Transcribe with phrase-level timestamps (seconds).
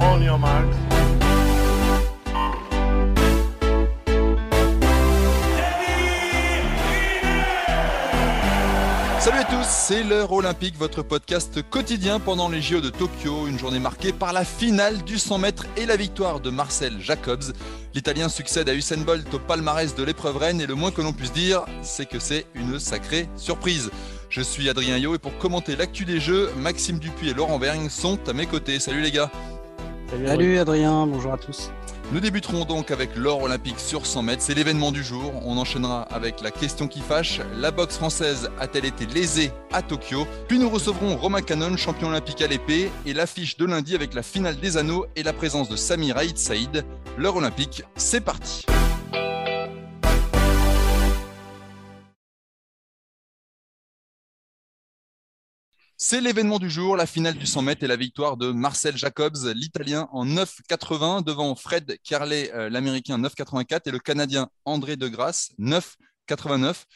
[0.00, 0.38] On your.
[9.20, 13.56] Salut à tous, c'est l'heure olympique, votre podcast quotidien pendant les JO de Tokyo, une
[13.56, 17.52] journée marquée par la finale du 100 mètres et la victoire de Marcel Jacobs.
[17.94, 21.12] L'Italien succède à Usain Bolt au palmarès de l'épreuve reine et le moins que l'on
[21.12, 23.90] puisse dire, c'est que c'est une sacrée surprise.
[24.28, 27.90] Je suis Adrien Yo et pour commenter l'actu des Jeux, Maxime Dupuis et Laurent Vergne
[27.90, 28.80] sont à mes côtés.
[28.80, 29.30] Salut les gars
[30.12, 31.70] Salut Adrien, bonjour à tous.
[32.12, 34.42] Nous débuterons donc avec l'or olympique sur 100 mètres.
[34.42, 35.32] C'est l'événement du jour.
[35.46, 37.40] On enchaînera avec la question qui fâche.
[37.56, 40.26] La boxe française a-t-elle été lésée à Tokyo?
[40.48, 44.22] Puis nous recevrons Romain Canon, champion olympique à l'épée, et l'affiche de lundi avec la
[44.22, 46.84] finale des anneaux et la présence de Samir Aïd Saïd.
[47.16, 48.66] L'heure olympique, c'est parti.
[56.04, 59.36] C'est l'événement du jour, la finale du 100 mètres et la victoire de Marcel Jacobs,
[59.54, 66.86] l'Italien en 9,80 devant Fred Carley, euh, l'Américain 9,84 et le Canadien André Degrasse 9,89.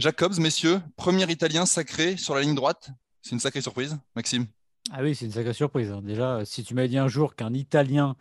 [0.00, 2.90] Jacobs, messieurs, premier Italien sacré sur la ligne droite.
[3.22, 4.46] C'est une sacrée surprise, Maxime.
[4.90, 5.92] Ah oui, c'est une sacrée surprise.
[5.92, 6.02] hein.
[6.02, 8.16] Déjà, si tu m'avais dit un jour qu'un Italien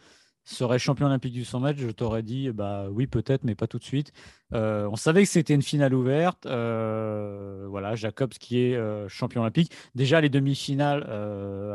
[0.55, 3.79] serait champion olympique du 100 mètres, je t'aurais dit bah oui peut-être, mais pas tout
[3.79, 4.11] de suite.
[4.53, 6.45] Euh, on savait que c'était une finale ouverte.
[6.45, 9.71] Euh, voilà, Jacobs qui est euh, champion olympique.
[9.95, 11.03] Déjà les demi-finales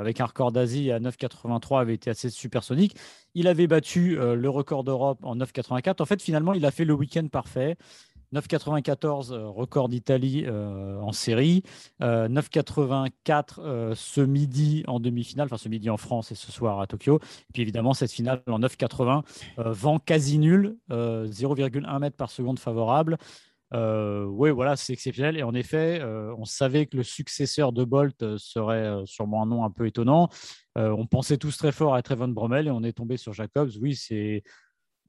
[0.01, 2.97] avec un record d'Asie à 9,83 avaient été assez supersoniques.
[3.35, 6.03] Il avait battu le record d'Europe en 9,84.
[6.03, 7.77] En fait, finalement, il a fait le week-end parfait.
[8.35, 11.63] 9,94 euh, record d'Italie euh, en série,
[12.03, 16.81] Euh, 9,84 euh, ce midi en demi-finale, enfin ce midi en France et ce soir
[16.81, 17.21] à Tokyo.
[17.23, 19.23] Et puis évidemment, cette finale en 9,80,
[19.59, 23.17] euh, vent quasi nul, euh, 0,1 mètre par seconde favorable.
[23.73, 25.37] Oui, voilà, c'est exceptionnel.
[25.37, 26.01] Et en effet,
[26.39, 30.29] on savait que le successeur de Bolt serait sûrement un nom un peu étonnant.
[30.77, 33.71] On pensait tous très fort à Trevon Bromel et on est tombé sur Jacobs.
[33.81, 34.45] Oui, c'est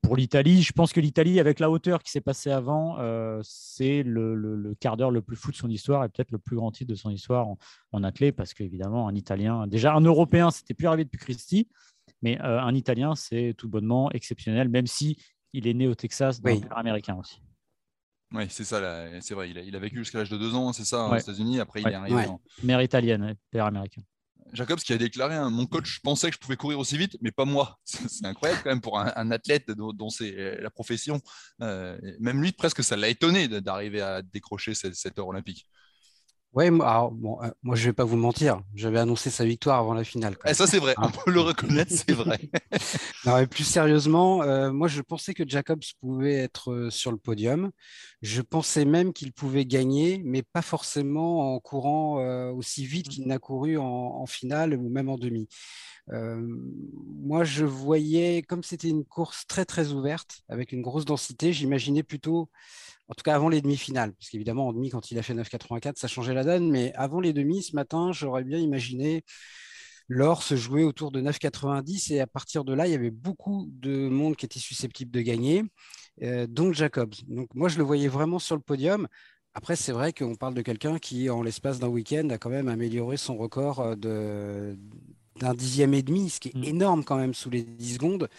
[0.05, 0.61] pour l'Italie.
[0.61, 4.55] Je pense que l'Italie, avec la hauteur qui s'est passée avant, euh, c'est le, le-
[4.55, 6.89] le quart d'heure le plus fou de son histoire et peut-être le plus grand titre
[6.91, 7.57] de son histoire en,
[7.91, 11.67] en athlée, parce qu'évidemment, un Italien, déjà un Européen, c'était plus arrivé depuis Christie,
[12.21, 15.17] mais euh, un Italien, c'est tout bonnement exceptionnel, même si
[15.53, 16.61] il est né au Texas, dans Oui.
[16.71, 17.41] américain aussi.
[18.33, 19.49] Oui, c'est ça, c'est vrai.
[19.51, 21.21] Il a, il a vécu jusqu'à l'âge de deux ans, c'est ça, aux Ouais.
[21.21, 21.59] États-Unis.
[21.59, 21.91] Après, il Ouais.
[21.91, 22.27] est arrivé Ouais.
[22.27, 24.01] en, Mère italienne, père américain.
[24.53, 27.31] Jacobs qui a déclaré hein, Mon coach pensait que je pouvais courir aussi vite, mais
[27.31, 27.79] pas moi.
[27.85, 31.21] C'est incroyable quand même pour un, athlète dont, c'est la profession.
[31.61, 35.67] Euh, même lui, presque, ça l'a étonné d'arriver à décrocher cette, cette heure olympique.
[36.55, 38.61] Ouais, moi, alors, bon, euh, moi, je vais pas vous mentir.
[38.75, 40.35] J'avais annoncé sa victoire avant la finale.
[40.45, 40.53] Et même.
[40.55, 41.11] ça, c'est vrai, on Ah.
[41.25, 42.39] peut le reconnaître, c'est vrai.
[43.25, 47.17] Non, mais plus sérieusement, euh, moi, je pensais que Jacobs pouvait être euh, sur le
[47.17, 47.71] podium.
[48.21, 52.15] Je pensais même qu'il pouvait gagner, mais pas forcément en courant
[52.53, 55.47] aussi vite qu'il n'a couru en, en finale ou même en demi.
[56.11, 62.03] Moi, je voyais, comme c'était une course très, très ouverte, avec une grosse densité, j'imaginais
[62.03, 62.49] plutôt,
[63.07, 65.97] en tout cas avant les demi-finales, parce qu'évidemment, en demi, quand il a fait 9,84,
[65.97, 69.23] ça changeait la donne, mais avant les demi, ce matin, j'aurais bien imaginé
[70.07, 73.67] l'or se jouer autour de 9,90 et à partir de là, il y avait beaucoup
[73.71, 75.63] de monde qui était susceptible de gagner,
[76.23, 77.13] euh, dont Jacobs.
[77.27, 79.07] Donc moi, je le voyais vraiment sur le podium.
[79.53, 82.67] Après, c'est vrai qu'on parle de quelqu'un qui, en l'espace d'un week-end, a quand même
[82.67, 84.77] amélioré son record euh, de
[85.39, 86.63] d'un dixième et demi, ce qui est Mm.
[86.63, 88.29] énorme quand même sous les 10 secondes.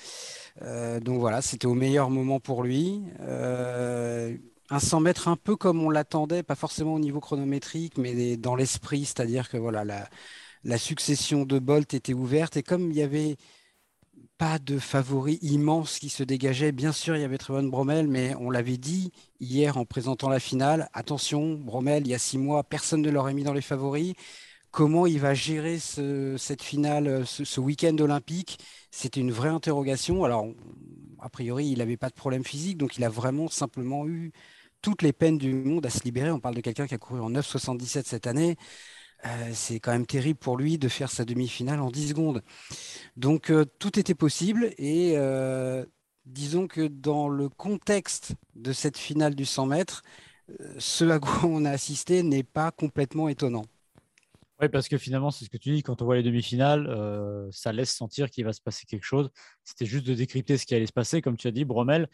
[0.62, 3.02] Euh, donc voilà, c'était au meilleur moment pour lui.
[3.20, 4.36] Euh,
[4.70, 8.56] un 100 mètres un peu comme on l'attendait, pas forcément au niveau chronométrique, mais dans
[8.56, 9.84] l'esprit, c'est-à-dire que voilà,
[10.64, 13.36] la, succession de Bolt était ouverte et comme il n'y avait
[14.38, 18.34] pas de favori immense qui se dégageait, bien sûr, il y avait Trevon Bromel, mais
[18.36, 22.64] on l'avait dit hier en présentant la finale, attention, Bromel, il y a six mois,
[22.64, 24.14] personne ne l'aurait mis dans les favoris.
[24.70, 28.58] Comment il va gérer ce- cette finale, ce, ce week-end olympique?
[28.90, 30.24] C'était une vraie interrogation.
[30.24, 30.46] Alors,
[31.20, 34.32] a priori, il n'avait pas de problème physique, donc il a vraiment simplement eu
[34.86, 36.30] toutes les peines du monde à se libérer.
[36.30, 38.54] On parle de quelqu'un qui a couru en 9,77 cette année.
[39.24, 42.40] Euh, c'est quand même terrible pour lui de faire sa demi-finale en 10 secondes.
[43.16, 45.84] Donc, euh, tout était possible et euh,
[46.24, 50.02] disons que dans le contexte de cette finale du 100 mètres,
[50.78, 53.64] ce à quoi on a assisté n'est pas complètement étonnant.
[54.60, 57.72] Oui, parce que finalement, c'est ce que tu dis, quand on voit les demi-finales, ça
[57.72, 59.30] laisse sentir qu'il va se passer quelque chose.
[59.64, 61.20] C'était juste de décrypter ce qui allait se passer.
[61.22, 62.08] Comme tu as dit, Bromel,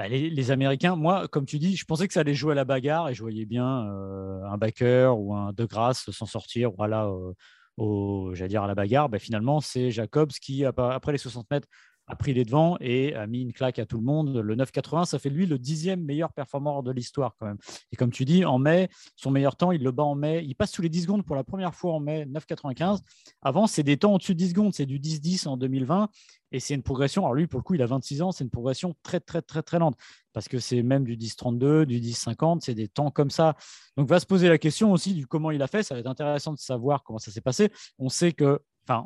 [0.00, 2.64] bah, les, Américains, moi, comme tu dis, je pensais que ça allait jouer à la
[2.64, 7.04] bagarre et je voyais bien euh, un backer ou un De Grasse s'en sortir voilà,
[7.04, 7.34] euh,
[7.76, 9.10] au, à la bagarre.
[9.10, 11.68] Bah, finalement, c'est Jacobs qui, après les 60 mètres,
[12.10, 14.36] a pris les devants et a mis une claque à tout le monde.
[14.36, 17.58] Le 9,80, ça fait lui le dixième meilleur performant de l'histoire quand même.
[17.92, 20.44] Et comme tu dis, en mai, son meilleur temps, il le bat en mai.
[20.44, 23.00] Il passe sous les 10 secondes pour la première fois en mai, 9,95.
[23.42, 24.74] Avant, c'est des temps au-dessus de 10 secondes.
[24.74, 26.08] C'est du 10-10 en 2020.
[26.52, 27.22] Et c'est une progression.
[27.22, 28.32] Alors lui, pour le coup, il a 26 ans.
[28.32, 29.96] C'est une progression très, très, très, très lente.
[30.32, 32.60] Parce que c'est même du 10-32, du 10-50.
[32.62, 33.54] C'est des temps comme ça.
[33.96, 35.84] Donc, va se poser la question aussi du comment il a fait.
[35.84, 37.70] Ça va être intéressant de savoir comment ça s'est passé.
[37.98, 38.60] On sait que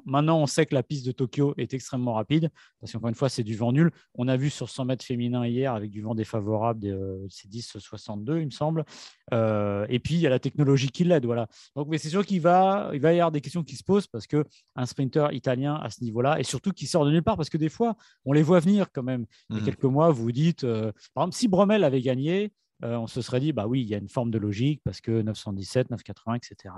[0.04, 2.50] maintenant, on sait que la piste de Tokyo est extrêmement rapide,
[2.80, 3.90] parce qu'encore une fois, c'est du vent nul.
[4.14, 8.40] On a vu sur 100 mètres féminin hier avec du vent défavorable, euh, c'est 10-62,
[8.40, 8.84] il me semble.
[9.32, 11.26] Euh, et puis, il y a la technologie qui l'aide.
[11.26, 11.48] Voilà.
[11.76, 14.06] Donc, mais c'est sûr qu'il va, il va y avoir des questions qui se posent
[14.06, 17.50] parce qu'un sprinter italien à ce niveau-là, et surtout qui sort de nulle part, parce
[17.50, 19.26] que des fois, on les voit venir quand même.
[19.50, 19.64] Il y a mmh.
[19.64, 23.22] quelques mois, vous vous dites, euh, par exemple, si Bromel avait gagné, euh, on se
[23.22, 26.34] serait dit, bah oui, il y a une forme de logique parce que 917, 980,
[26.34, 26.74] etc.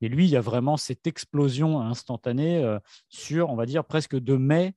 [0.00, 2.78] Et lui, il y a vraiment cette explosion instantanée euh,
[3.08, 4.74] sur, on va dire, presque de mai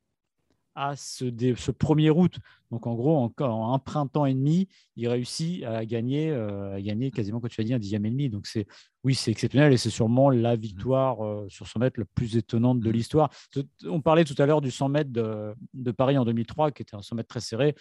[0.75, 2.37] à ce, ce 1er août.
[2.71, 6.81] Donc en gros, en, en, un printemps et demi, il réussit à gagner, euh, à
[6.81, 8.29] gagner quasiment, comme tu as dit, un dixième et demi.
[8.29, 8.65] Donc c'est,
[9.03, 12.89] oui, c'est exceptionnel et c'est sûrement la victoire sur 100 mètres la plus étonnante de
[12.89, 12.93] mmh.
[12.93, 13.29] l'histoire.
[13.85, 16.95] On parlait tout à l'heure du 100 mètres de, de, Paris en 2003, qui était
[16.95, 17.75] un 100 mètres très serré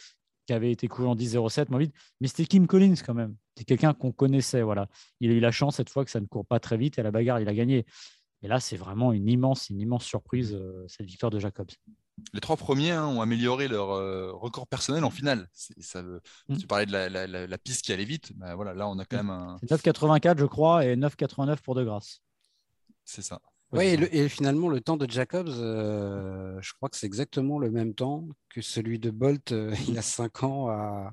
[0.49, 1.95] qui avait été couru en 10-07 moins vite.
[2.23, 3.37] Mais c'était Kim Collins quand même.
[3.55, 4.63] C'est quelqu'un qu'on connaissait.
[4.63, 4.89] Voilà.
[5.21, 7.03] Il a eu la chance cette fois que ça ne court pas très vite et
[7.03, 7.85] à la bagarre, il a gagné.
[8.41, 11.69] Et là, c'est vraiment une immense, une immense surprise, euh, cette victoire de Jacobs.
[12.33, 15.51] Les trois premiers hein, ont amélioré leur euh, record personnel en finale.
[15.53, 16.57] Ça mm.
[16.59, 18.33] Tu parlais de la, piste qui allait vite.
[18.37, 19.27] Bah, voilà, là, on a quand mm.
[19.27, 19.57] même un.
[19.67, 22.23] 9,84, je crois, et 9,89 pour De Grasse.
[23.05, 23.39] C'est ça.
[23.73, 27.95] Oui, et, finalement, le temps de Jacobs, euh, je crois que c'est exactement le même
[27.95, 31.13] temps que celui de Bolt euh, il y a cinq ans à,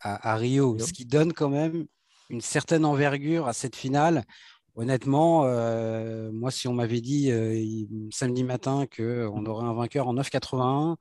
[0.00, 1.86] à, Rio, ce qui donne quand même
[2.28, 4.24] une certaine envergure à cette finale.
[4.74, 7.30] Honnêtement, euh, moi, si on m'avait dit
[8.10, 10.96] samedi matin qu'on aurait un vainqueur en 9,81,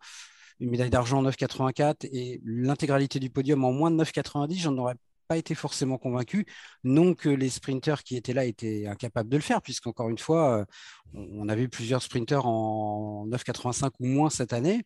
[0.60, 4.96] une médaille d'argent en 9,84 et l'intégralité du podium en moins de 9,90, j'en aurais
[5.27, 6.45] pas été forcément convaincu.
[6.83, 10.60] Non que les sprinteurs qui étaient là étaient incapables de le faire, puisqu'encore une fois,
[10.60, 10.66] euh,
[11.13, 14.83] on a vu plusieurs sprinteurs en 9,85 ou moins cette année.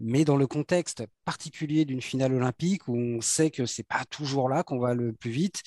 [0.00, 4.48] Mais dans le contexte particulier d'une finale olympique où on sait que c'est pas toujours
[4.48, 5.62] là qu'on va le plus vite,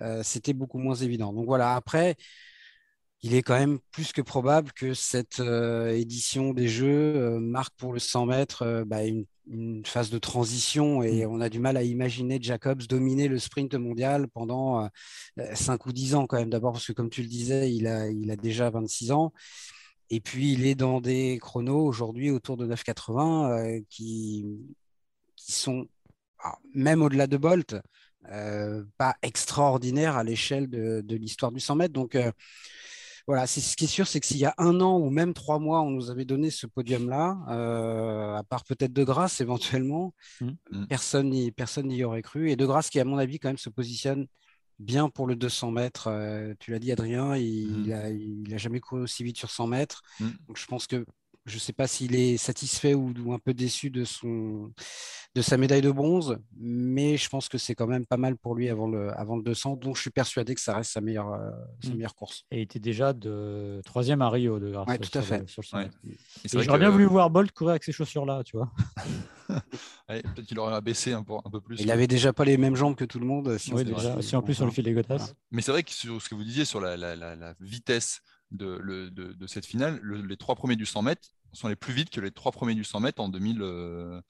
[0.00, 1.32] euh, c'était beaucoup moins évident.
[1.32, 2.16] Donc voilà, après,
[3.24, 7.92] il est quand même plus que probable que cette euh, édition des Jeux marque pour
[7.92, 11.30] le 100 mètres bah, une une phase de transition et mm.
[11.30, 14.88] on a du mal à imaginer Jacobs dominer le sprint mondial pendant
[15.36, 16.50] 5 euh, ou 10 ans quand même.
[16.50, 19.32] D'abord parce que comme tu le disais, il a, il a déjà 26 ans.
[20.10, 24.44] Et puis il est dans des chronos aujourd'hui autour de 9,80 euh, qui,
[25.36, 25.88] qui sont,
[26.74, 27.76] même au-delà de Bolt,
[28.30, 31.94] euh, pas extraordinaires à l'échelle de, de l'histoire du 100 mètres.
[31.94, 32.16] Donc
[33.26, 35.58] voilà, ce qui est sûr, c'est que s'il y a un an ou même trois
[35.58, 40.12] mois, on nous avait donné ce podium-là, euh, à part peut-être De Grasse éventuellement,
[40.42, 40.50] mmh.
[40.70, 40.86] Mmh.
[40.88, 42.50] personne n'y personne n'y aurait cru.
[42.50, 44.26] Et De Grasse qui, à mon avis, quand même se positionne
[44.78, 46.08] bien pour le 200 mètres.
[46.08, 48.52] Euh, tu l'as dit, Adrien, il, mmh.
[48.52, 50.02] a, jamais couru aussi vite sur 100 mètres.
[50.20, 51.06] Donc je pense que
[51.46, 54.72] je ne sais pas s'il est satisfait ou, un peu déçu de, son,
[55.34, 58.54] de sa médaille de bronze, mais je pense que c'est quand même pas mal pour
[58.54, 59.76] lui avant le, avant le 200.
[59.76, 61.50] Donc je suis persuadé que ça reste sa meilleure, euh,
[61.82, 61.94] sa mm.
[61.94, 62.44] meilleure course.
[62.50, 64.86] Et il était déjà de troisième à Rio de grâce.
[64.88, 65.44] Oui, tout à fait.
[66.46, 68.72] J'aurais bien voulu voir Bolt courir avec ces chaussures-là, tu vois.
[70.08, 71.78] Peut-être qu'il aurait abaissé un peu, un peu plus.
[71.78, 73.58] Il n'avait déjà pas les mêmes jambes que tout le monde.
[73.58, 73.72] Si,
[74.20, 75.34] si en plus on le file les godasses.
[75.50, 78.22] Mais c'est vrai que sur ce que vous disiez sur la, la, la vitesse
[78.54, 82.20] de, de, cette finale, les trois premiers du 100 mètres sont les plus vite que
[82.20, 84.20] les trois premiers du 100 mètres en 2000, euh,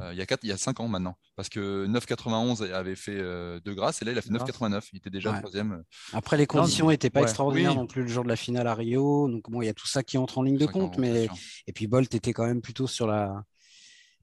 [0.00, 1.16] euh, il, y a 4, il y a 5 ans maintenant.
[1.36, 4.88] Parce que 9,91 avait fait euh, De Grâce et là il a fait 9,89.
[4.92, 5.82] Il était déjà troisième.
[6.12, 9.28] Après, les conditions n'étaient pas extraordinaires non plus le jour de la finale à Rio.
[9.28, 10.98] Donc bon, il y a tout ça qui entre en ligne de compte.
[10.98, 11.28] Mais...
[11.66, 13.44] Et puis Bolt était quand même plutôt sur la,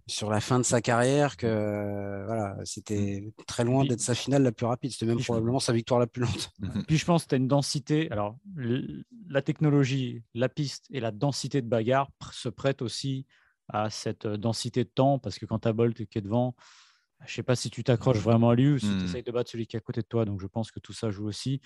[0.09, 3.43] sur la fin de sa carrière que voilà, c'était mm.
[3.45, 4.91] très loin d'être sa finale la plus rapide.
[4.91, 6.51] C'était même probablement sa victoire la plus lente.
[6.61, 6.83] Mm-hmm.
[6.87, 8.11] Puis je pense que tu as une densité.
[8.11, 8.37] Alors,
[9.29, 13.25] la technologie, la piste et la densité de bagarre se prêtent aussi
[13.69, 16.55] à cette euh, densité de temps parce que quand tu as Bolt qui est devant,
[17.25, 19.31] je ne sais pas si tu t'accroches vraiment à lui ou si tu essayes de
[19.31, 20.25] battre celui qui est à côté de toi.
[20.25, 21.61] Donc, je pense que tout ça joue aussi.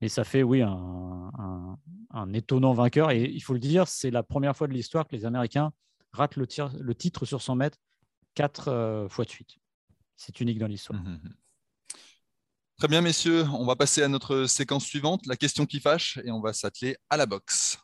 [0.00, 1.78] Et ça fait, oui, un,
[2.10, 3.10] un étonnant vainqueur.
[3.10, 5.72] Et il faut le dire, c'est la première fois de l'histoire que les Américains
[6.12, 6.46] ratent le,
[6.78, 7.78] le titre sur 100 mètres
[8.38, 9.56] quatre euh, fois de suite.
[10.16, 11.00] C'est unique dans l'histoire.
[11.00, 11.34] Mmh, mmh, mmh.
[12.78, 16.30] Très bien, messieurs, on va passer à notre séquence suivante, la question qui fâche, et
[16.30, 17.80] on va s'atteler à la boxe.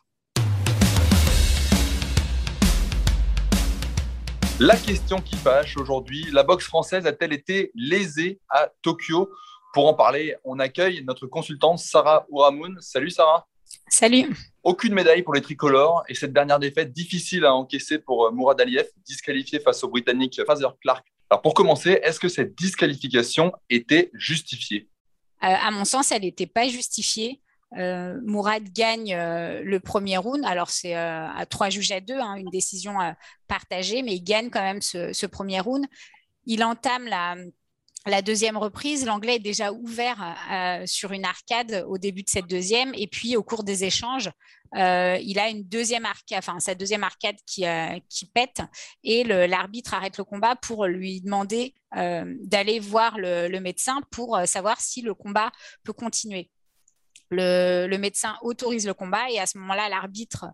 [4.61, 9.29] La question qui fâche aujourd'hui, la boxe française a-t-elle été lésée à Tokyo?
[9.73, 12.77] Pour en parler, on accueille notre consultante Sarah Ouramoun.
[12.79, 13.45] Salut Sarah.
[13.89, 14.33] Salut.
[14.65, 18.87] Aucune médaille pour les tricolores et cette dernière défaite difficile à encaisser pour Mourad Aliyev,
[19.05, 21.05] disqualifié face au Britannique Fraser Clark.
[21.29, 24.89] Alors pour commencer, est-ce que cette disqualification était justifiée?
[25.43, 27.41] Euh, À mon sens, elle n'était pas justifiée.
[27.77, 30.43] Euh, Mourad gagne euh, le premier round.
[30.43, 32.95] Alors, c'est à trois juges à deux, hein, une décision
[33.47, 35.85] partagée, mais il gagne quand même ce, premier round.
[36.47, 37.35] Il entame la,
[38.21, 39.05] deuxième reprise.
[39.05, 40.35] L'anglais est déjà ouvert
[40.85, 42.93] sur une arcade au début de cette deuxième.
[42.95, 44.29] Et puis, au cours des échanges,
[44.73, 47.65] il a une deuxième arcade, enfin, sa deuxième arcade qui,
[48.33, 48.61] pète.
[49.03, 55.01] Et l'arbitre arrête le combat pour lui demander d'aller voir le, médecin pour savoir si
[55.01, 55.51] le combat
[55.83, 56.51] peut continuer.
[57.31, 60.45] Le, médecin autorise le combat et à ce moment-là, l'arbitre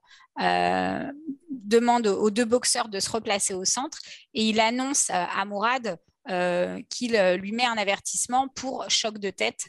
[0.42, 1.12] euh,
[1.50, 4.00] demande aux deux boxeurs de se replacer au centre
[4.34, 5.96] et il annonce à Mourad euh,
[6.28, 9.66] qu'il lui met un avertissement pour choc de tête.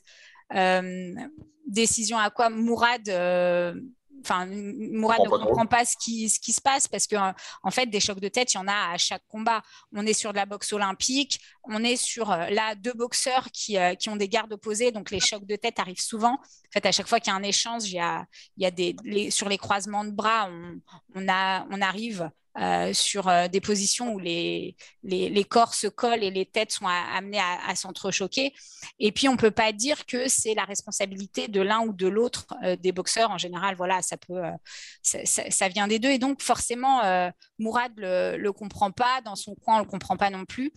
[0.54, 1.14] Euh,
[1.66, 3.08] décision à quoi Mourad
[4.22, 7.16] enfin, Mourad ne comprend pas ce qui, ce qui se passe parce que
[7.62, 9.62] en fait, des chocs de tête, il y en a à chaque combat.
[9.92, 13.78] On est sur de la boxe olympique, on est sur euh, là deux boxeurs qui,
[13.78, 16.34] euh, qui ont des gardes opposés, donc les chocs de tête arrivent souvent.
[16.34, 18.24] En fait, à chaque fois qu'il y a un échange, il y a,
[18.56, 20.80] il y a des sur les croisements de bras, on,
[21.14, 26.22] on, a, on arrive euh, sur euh, des positions où les, les, corps se collent
[26.22, 28.52] et les têtes sont amenées à, s'entrechoquer.
[28.98, 32.06] Et puis, on ne peut pas dire que c'est la responsabilité de l'un ou de
[32.06, 33.30] l'autre euh, des boxeurs.
[33.30, 34.42] En général, voilà, ça, peut,
[35.02, 36.10] ça, vient des deux.
[36.10, 37.00] Et donc, forcément,
[37.58, 39.22] Mourad ne le, comprend pas.
[39.22, 40.72] Dans son coin, on ne le comprend pas non plus.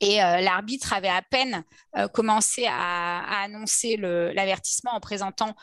[0.00, 1.64] Et l'arbitre avait à peine
[2.12, 5.56] commencé à, annoncer l'avertissement en présentant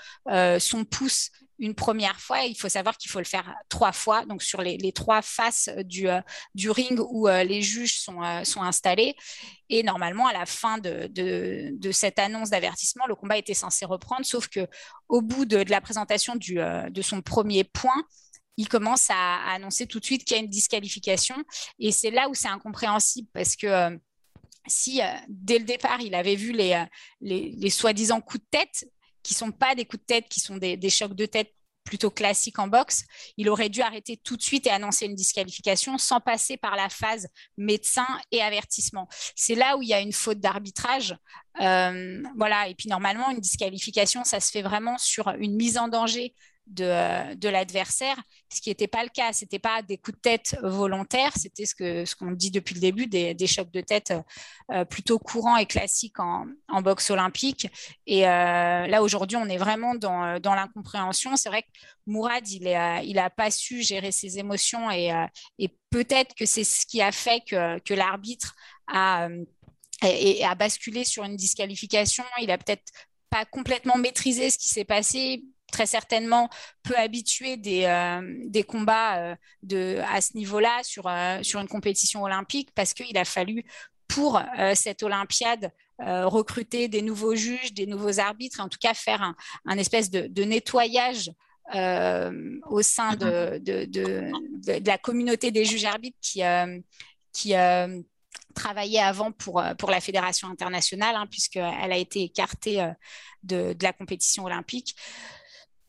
[0.60, 2.42] son pouce une première fois.
[2.44, 6.08] Il faut savoir qu'il faut le faire trois fois, donc sur les, trois faces du,
[6.08, 6.22] euh,
[6.56, 9.16] du ring où euh, les juges sont, euh, installés.
[9.70, 11.10] Et normalement, à la fin de,
[11.92, 14.68] cette annonce d'avertissement, le combat était censé reprendre, sauf que
[15.10, 18.04] au bout de, la présentation de son premier point,
[18.58, 21.36] il commence à, annoncer tout de suite qu'il y a une disqualification.
[21.80, 24.00] Et c'est là où c'est incompréhensible parce que
[24.68, 26.54] si dès le départ, il avait vu
[27.22, 28.86] les soi-disant coups de tête,
[29.28, 31.54] qui sont pas des coups de tête, qui sont des, chocs de tête
[31.84, 33.04] plutôt classiques en boxe,
[33.36, 36.88] il aurait dû arrêter tout de suite et annoncer une disqualification sans passer par la
[36.88, 39.10] phase médecin et avertissement.
[39.36, 41.18] C'est là où il y a une faute d'arbitrage.
[41.62, 42.70] Euh, voilà.
[42.70, 46.34] Et puis normalement, une disqualification, ça se fait vraiment sur une mise en danger
[46.68, 48.18] de, de l'adversaire,
[48.54, 49.34] ce qui n'était pas le cas.
[49.34, 52.82] Ce n'était pas des coups de tête volontaires, c'était ce qu'on ce dit depuis le
[52.82, 54.14] début, des, des chocs de tête
[54.72, 56.48] euh, plutôt courants et classiques en,
[56.82, 57.68] boxe olympique.
[58.06, 61.36] Et euh, là, aujourd'hui, on est vraiment dans, dans l'incompréhension.
[61.36, 61.68] C'est vrai que
[62.06, 65.26] Mourad, il n'a il a pas su gérer ses émotions et, euh,
[65.60, 68.56] et peut-être que c'est ce qui a fait que, que l'arbitre
[68.88, 69.28] a,
[70.02, 72.24] a basculé sur une disqualification.
[72.42, 72.92] Il a peut-être
[73.30, 76.50] pas complètement maîtrisé ce qui s'est passé très certainement
[76.84, 81.68] peu habitué des, euh, des combats euh, de, à ce niveau-là sur, euh, sur une
[81.68, 83.66] compétition olympique parce qu'il a fallu
[84.08, 84.42] pour
[84.74, 85.70] cette Olympiade
[86.00, 90.28] recruter des nouveaux juges, des nouveaux arbitres, en tout cas faire un, un espèce de,
[90.28, 91.30] de nettoyage
[91.74, 96.42] au sein de, de, de, la communauté des juges arbitres qui,
[97.34, 97.54] qui
[98.56, 102.94] travaillait avant pour, pour la Fédération internationale, hein, puisqu'elle a été écartée
[103.44, 104.96] de, de, la compétition olympique.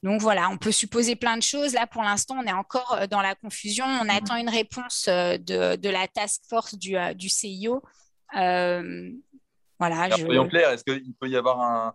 [0.02, 1.74] Donc voilà, on peut supposer plein de choses.
[1.74, 3.84] Là, pour l'instant, on est encore euh, dans la confusion.
[3.84, 4.10] On mmh.
[4.10, 7.82] attend une réponse euh, de, la task force du, euh, CIO.
[8.32, 10.08] voilà.
[10.16, 10.48] je...
[10.48, 11.94] clair, est-ce qu'il peut y avoir un,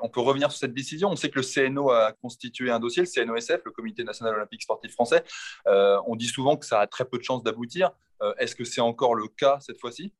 [0.00, 1.08] On peut revenir sur cette décision.
[1.08, 4.62] On sait que le CNO a constitué un dossier, le CNOSF, le Comité national olympique
[4.62, 5.24] sportif français.
[5.64, 7.92] on dit souvent que ça a très peu de chances d'aboutir.
[8.38, 10.12] est-ce que c'est encore le cas cette fois-ci?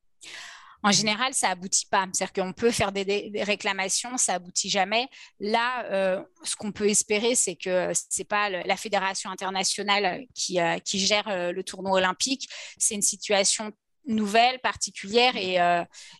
[0.82, 2.06] En général, ça aboutit pas.
[2.12, 5.08] C'est-à-dire qu'on peut faire des, réclamations, ça aboutit jamais.
[5.40, 10.78] Là, euh, ce qu'on peut espérer, c'est que c'est pas la fédération internationale qui, euh,
[10.84, 12.48] gère euh, le tournoi olympique.
[12.78, 13.72] C'est une situation
[14.08, 15.56] nouvelle, particulière, et,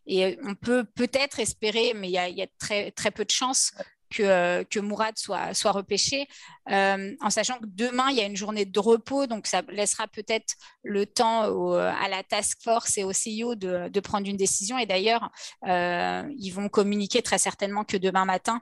[0.06, 3.30] et on peut peut-être espérer, mais il y a, y a, très, très peu de
[3.30, 3.70] chances
[4.10, 6.28] que, euh, que Mourad soit, soit repêché,
[6.70, 10.06] euh, en sachant que demain, il y a une journée de repos, donc ça laissera
[10.08, 14.78] peut-être le temps à la task force et au CIO de, de prendre une décision.
[14.78, 15.30] Et d'ailleurs,
[15.66, 18.60] euh, ils vont communiquer très certainement que demain matin.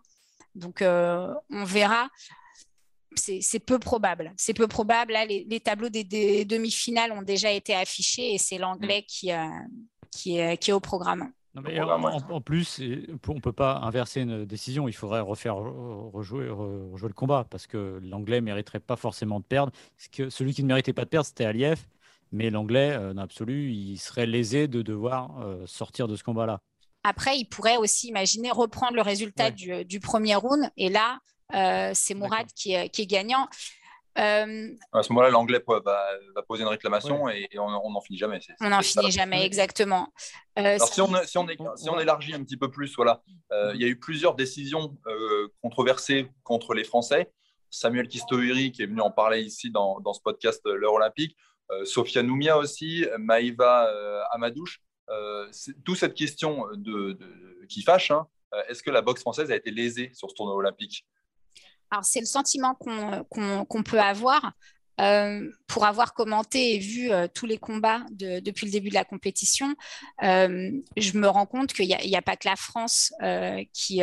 [0.55, 2.09] Donc, on verra.
[3.17, 4.33] C'est peu probable.
[4.37, 5.13] C'est peu probable.
[5.13, 9.31] Là, les, les tableaux des, demi-finales ont déjà été affichés et c'est l'anglais qui,
[10.11, 11.33] qui, est, qui est au programme.
[11.57, 12.81] En, plus,
[13.29, 14.89] on ne peut pas inverser une décision.
[14.89, 19.45] Il faudrait refaire rejouer, rejouer le combat parce que l'anglais ne mériterait pas forcément de
[19.45, 19.73] perdre.
[20.13, 21.87] Que celui qui ne méritait pas de perdre, c'était Aliyev.
[22.33, 26.59] Mais l'anglais, euh, absolu, il serait lésé de devoir euh, sortir de ce combat-là.
[27.05, 30.69] Après, il pourrait aussi imaginer reprendre le résultat du, premier round.
[30.77, 31.19] Et là,
[31.55, 33.47] euh, c'est Mourad qui est, gagnant.
[34.16, 38.38] Euh, à ce moment-là, l'anglais va, poser une réclamation et, on n'en finit jamais.
[38.61, 40.12] on n'en finit jamais, exactement.
[40.59, 43.73] Euh, Alors, si, on, si, on, si on, élargit un petit peu plus, voilà, euh,
[43.75, 44.97] il y a eu plusieurs décisions
[45.62, 47.33] controversées contre les Français.
[47.71, 51.37] Samuel Kistoiri, qui est venu en parler ici dans, dans ce podcast L'heure olympique,
[51.85, 53.90] Sofia Noumia aussi, Maïva
[54.30, 54.80] Amadouche.
[55.85, 57.18] Toute cette question de,
[57.68, 58.28] qui fâche, hein,
[58.68, 61.04] est-ce que la boxe française a été lésée sur ce tournoi olympique?
[61.91, 64.53] Alors, c'est le sentiment qu'on peut avoir.
[65.01, 69.05] Euh, pour avoir commenté et vu euh, tous les combats depuis le début de la
[69.05, 69.75] compétition,
[70.23, 73.13] euh, je me rends compte qu'il n'y a, pas que la France
[73.73, 74.03] qui,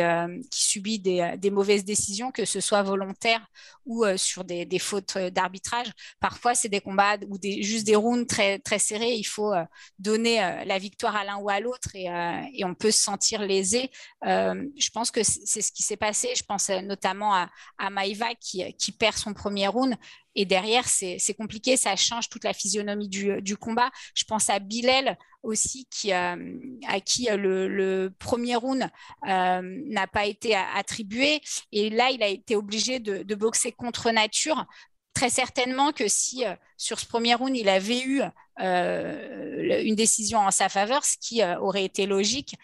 [0.50, 3.46] subit des, mauvaises décisions, que ce soit volontaire
[3.86, 5.90] ou sur des, fautes d'arbitrage.
[6.20, 9.14] Parfois, c'est des combats ou juste des rounds très, serrés.
[9.14, 9.52] Il faut
[9.98, 13.90] donner la victoire à l'un ou à l'autre et, on peut se sentir lésé.
[14.22, 16.28] je pense que c'est ce qui s'est passé.
[16.36, 19.96] Je pense notamment à, Maïva qui perd son premier round.
[20.34, 23.90] Et derrière, c'est compliqué, ça change toute la physionomie du, combat.
[24.14, 26.58] Je pense à Bilal aussi, euh,
[26.88, 28.88] à qui euh, le, premier round
[29.28, 31.40] euh, n'a pas été attribué.
[31.72, 34.66] Et là, il a été obligé de, boxer contre nature.
[35.14, 36.44] Très certainement que si
[36.78, 38.22] sur ce premier round, il avait eu
[38.56, 42.56] une décision en sa faveur, ce qui aurait été logique,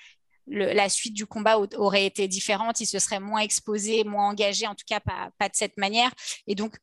[0.50, 4.74] la suite du combat aurait été différente, il se serait moins exposé, moins engagé, en
[4.74, 6.10] tout cas pas, pas de cette manière.
[6.46, 6.78] Et donc,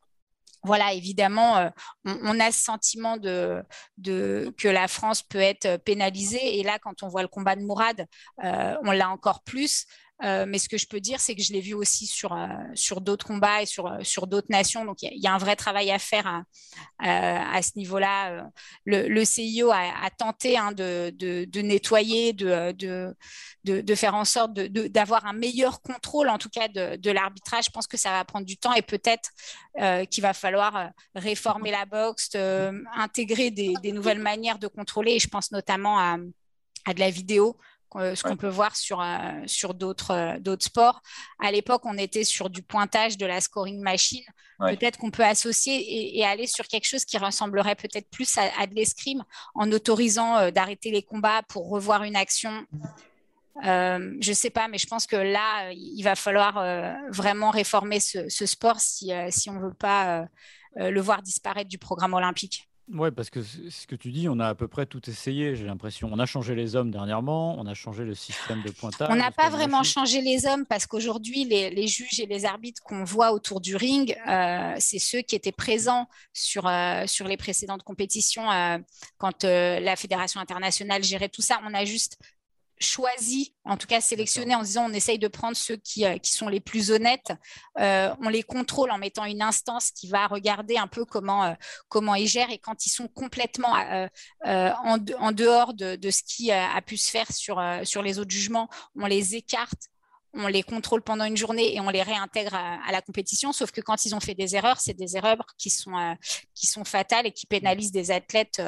[0.65, 1.69] voilà, évidemment, euh,
[2.05, 3.63] on, a ce sentiment de,
[4.03, 6.60] que la France peut être pénalisée.
[6.60, 8.05] Et là, quand on voit le combat de Mourad,
[8.43, 9.86] euh, on l'a encore plus.
[10.24, 12.48] Euh, mais ce que je peux dire, c'est que je l'ai vu aussi sur, euh,
[12.74, 14.86] sur d'autres combats et sur, euh, sur d'autres nations.
[14.86, 16.43] Donc, il y, a un vrai travail à faire
[17.00, 18.50] à, ce niveau-là.
[18.86, 23.13] Le, CIO a, tenté hein, de, de, nettoyer, de, de,
[23.63, 27.65] de, faire en sorte d'avoir un meilleur contrôle, en tout cas, de, l'arbitrage.
[27.65, 29.32] Je pense que ça va prendre du temps et peut-être
[30.10, 32.30] qu'il va falloir réformer la boxe,
[32.95, 35.19] intégrer des, nouvelles manières de contrôler.
[35.19, 36.17] Je pense notamment à,
[36.86, 37.58] à de la vidéo
[37.97, 41.01] ce qu'on peut voir sur, euh, sur d'autres, euh, d'autres sports.
[41.39, 44.23] À l'époque, on était sur du pointage de la scoring machine.
[44.60, 48.73] Peut-être qu'on peut associer et, aller sur quelque chose qui ressemblerait peut-être plus à, de
[48.73, 52.65] l'escrime en autorisant d'arrêter les combats pour revoir une action.
[53.62, 56.63] je ne sais pas, mais je pense que là, il va falloir
[57.10, 60.25] vraiment réformer ce, ce sport si, si on ne veut pas
[60.77, 62.69] le voir disparaître du programme olympique.
[62.93, 65.65] Oui, parce que ce que tu dis, on a à peu près tout essayé, j'ai
[65.65, 66.08] l'impression.
[66.12, 69.08] On a changé les hommes dernièrement, on a changé le système de pointage.
[69.10, 73.04] On n'a pas vraiment changé les hommes parce qu'aujourd'hui, les, juges et les arbitres qu'on
[73.04, 77.82] voit autour du ring, euh, c'est ceux qui étaient présents sur, euh, sur les précédentes
[77.82, 78.78] compétitions euh,
[79.17, 81.60] quand la Fédération internationale gérait tout ça.
[81.65, 82.19] On a juste
[82.80, 86.34] choisi, en tout cas sélectionné en disant on essaye de prendre ceux qui, euh, qui
[86.34, 87.32] sont les plus honnêtes.
[87.80, 91.54] Euh, on les contrôle en mettant une instance qui va regarder un peu comment, euh,
[91.88, 93.74] comment ils gèrent et quand ils sont complètement
[94.44, 98.32] en, en, dehors de, de ce qui a pu se faire sur, sur les autres
[98.32, 99.90] jugements, on les écarte
[100.38, 103.54] on les contrôle pendant une journée et on les réintègre à, la compétition.
[103.54, 106.18] Sauf que quand ils ont fait des erreurs, c'est des erreurs qui sont,
[106.54, 108.62] qui sont fatales et qui pénalisent des athlètes.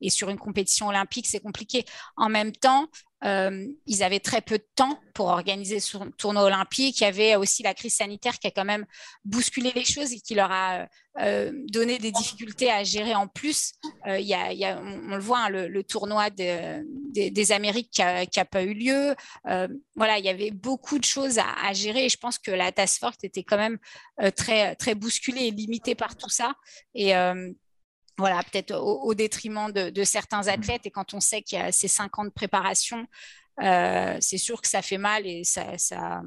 [0.00, 1.84] et sur une compétition olympique, c'est compliqué.
[2.16, 2.88] En même temps,
[3.24, 7.00] euh, ils avaient très peu de temps pour organiser ce tournoi olympique.
[7.00, 8.84] Il y avait aussi la crise sanitaire qui a quand même
[9.24, 10.86] bousculé les choses et qui leur a
[11.20, 13.72] euh, donné des difficultés à gérer en plus.
[14.06, 18.74] Euh, y a, on, le voit, hein, le, tournoi des Amériques qui n'a pas eu
[18.74, 19.14] lieu.
[19.96, 23.00] voilà, il y avait beaucoup de choses à, gérer et je pense que la task
[23.00, 23.78] force était quand même
[24.36, 26.54] très, très bousculée et limitée par tout ça.
[28.16, 30.48] Voilà, peut-être au, détriment de, certains mmh.
[30.48, 30.86] athlètes.
[30.86, 33.06] Et quand on sait qu'il y a ces cinq ans de préparation,
[33.62, 36.22] euh, c'est sûr que ça fait mal et ça, ça,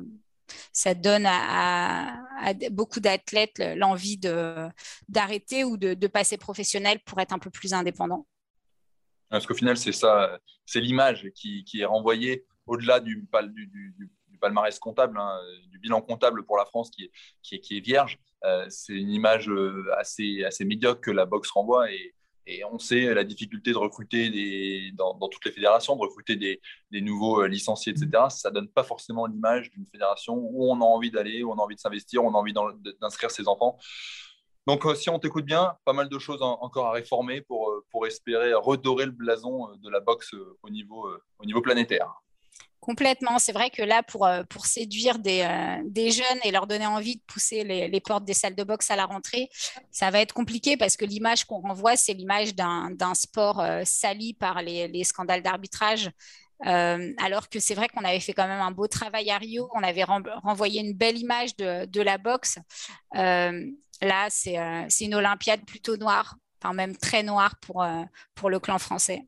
[0.72, 2.24] ça donne à,
[2.72, 4.20] beaucoup d'athlètes l'envie
[5.08, 8.28] d'arrêter ou de, passer professionnel pour être un peu plus indépendant.
[9.30, 15.18] Parce qu'au final, c'est ça, c'est l'image qui, est renvoyée au-delà du, du, palmarès comptable,
[15.20, 15.40] hein,
[15.72, 17.10] du bilan comptable pour la France qui
[17.52, 18.20] est, vierge.
[18.44, 22.14] Euh, c'est une image euh, assez, médiocre que la boxe renvoie et,
[22.72, 27.48] on sait la difficulté de recruter dans, toutes les fédérations, de recruter des, nouveaux euh,
[27.50, 28.28] licenciés, etc.
[28.30, 31.62] Ça donne pas forcément l'image d'une fédération où on a envie d'aller, où on a
[31.62, 32.54] envie de s'investir, où on a envie
[33.02, 33.78] d'inscrire ses enfants.
[34.66, 39.08] Donc, si on t'écoute bien, pas mal de choses encore à réformer pour, espérer redorer
[39.08, 42.14] le blason de la boxe au niveau planétaire.
[42.88, 43.38] Complètement.
[43.38, 47.18] C'est vrai que là, pour, euh, séduire des, euh, des, jeunes et leur donner envie
[47.18, 49.50] de pousser les, portes des salles de boxe à la rentrée,
[49.92, 54.34] ça va être compliqué parce que l'image qu'on renvoie, c'est l'image d'un sport euh, sali
[54.34, 56.10] par les, les scandales d'arbitrage.
[56.62, 59.84] Alors que c'est vrai qu'on avait fait quand même un beau travail à Rio, on
[59.84, 62.58] avait renvoyé une belle image de, la boxe.
[63.14, 64.56] Là, c'est
[65.02, 69.28] une Olympiade plutôt noire, enfin même très noire pour le clan français.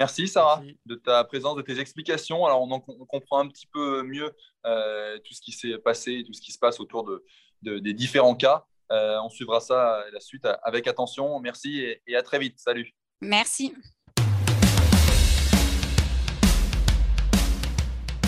[0.00, 2.46] Merci Sarah de ta présence, de tes explications.
[2.46, 4.34] Alors on, comprend un petit peu mieux
[4.64, 8.34] euh, tout ce qui s'est passé, tout ce qui se passe autour de, des différents
[8.34, 8.64] cas.
[8.90, 11.38] Euh, on suivra ça la suite avec attention.
[11.40, 12.58] Merci et, à très vite.
[12.58, 12.94] Salut.
[13.20, 13.74] Merci.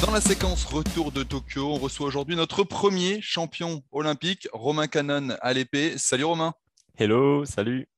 [0.04, 5.38] Dans la séquence retour de Tokyo, on reçoit aujourd'hui notre premier champion olympique, Romain Canon
[5.40, 5.96] à l'épée.
[5.96, 6.52] Salut Romain.
[6.98, 7.88] Hello, salut.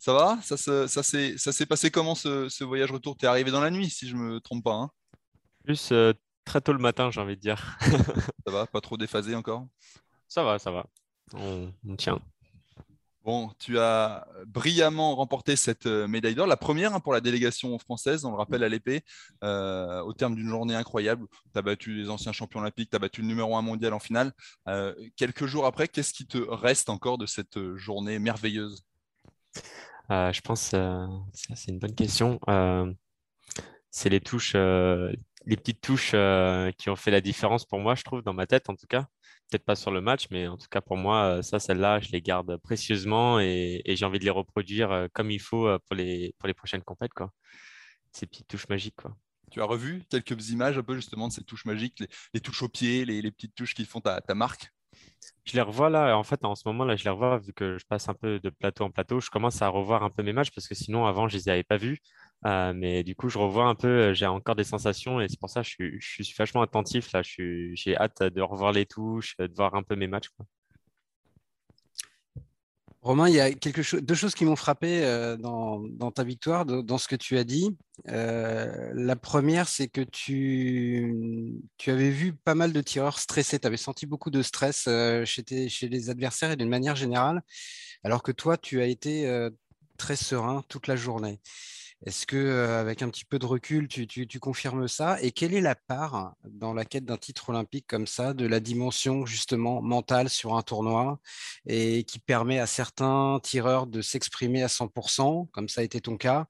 [0.00, 0.38] Ça va?
[0.42, 3.18] Ça, ça, s'est passé comment ce, voyage retour?
[3.18, 4.72] Tu es arrivé dans la nuit, si je ne me trompe pas.
[4.72, 4.90] Hein
[5.62, 6.14] Plus euh,
[6.46, 7.78] très tôt le matin, j'ai envie de dire.
[8.46, 8.66] ça va?
[8.66, 9.66] Pas trop déphasé encore?
[10.26, 10.86] Ça va, ça va.
[11.34, 12.18] On, tient.
[13.24, 17.78] Bon, tu as brillamment remporté cette euh, médaille d'or, la première hein, pour la délégation
[17.78, 19.02] française, on le rappelle à l'épée,
[19.44, 21.26] euh, au terme d'une journée incroyable.
[21.52, 24.00] Tu as battu les anciens champions olympiques, tu as battu le numéro un mondial en
[24.00, 24.32] finale.
[25.16, 28.82] quelques jours après, qu'est-ce qui te reste encore de cette journée merveilleuse?
[30.10, 32.38] Euh, je pense euh, c'est une bonne question.
[32.48, 32.92] Euh,
[33.90, 36.14] c'est les touches, les petites touches
[36.78, 39.06] qui ont fait la différence pour moi, je trouve, dans ma tête en tout cas.
[39.50, 42.22] Peut-être pas sur le match, mais en tout cas pour moi, ça, celles-là, je les
[42.22, 46.54] garde précieusement et, j'ai envie de les reproduire comme il faut pour les, pour les
[46.54, 47.10] prochaines compètes.
[48.12, 48.96] Ces petites touches magiques.
[48.96, 49.16] Quoi.
[49.50, 52.68] Tu as revu quelques images un peu justement de ces touches magiques, les, touches au
[52.68, 54.72] pied, les, petites touches qui font ta marque?
[55.44, 57.78] Je les revois là, en fait, en ce moment, là, je les revois vu que
[57.78, 59.20] je passe un peu de plateau en plateau.
[59.20, 61.48] Je commence à revoir un peu mes matchs parce que sinon, avant, je ne les
[61.48, 61.98] avais pas vus.
[62.46, 65.38] Euh, mais du coup, je revois un peu, euh, j'ai encore des sensations et c'est
[65.38, 67.22] pour ça que je suis, je vachement attentif là.
[67.22, 70.28] J'ai hâte de revoir les touches, de voir un peu mes matchs.
[73.02, 76.66] Romain, il y a quelque chose, deux choses qui m'ont frappé euh, dans, ta victoire,
[76.66, 77.74] dans ce que tu as dit.
[78.08, 83.58] Euh, la première, c'est que tu, tu avais vu pas mal de tireurs stressés.
[83.58, 87.42] Tu avais senti beaucoup de stress euh, chez, chez les adversaires et d'une manière générale,
[88.04, 89.48] alors que toi, tu as été
[89.96, 91.40] très serein toute la journée.
[92.06, 95.20] Est-ce que, avec un petit peu de recul, tu, confirmes ça?
[95.20, 98.58] Et quelle est la part dans la quête d'un titre olympique comme ça de la
[98.58, 101.20] dimension justement mentale sur un tournoi
[101.66, 106.16] et qui permet à certains tireurs de s'exprimer à 100%, comme ça a été ton
[106.16, 106.46] cas,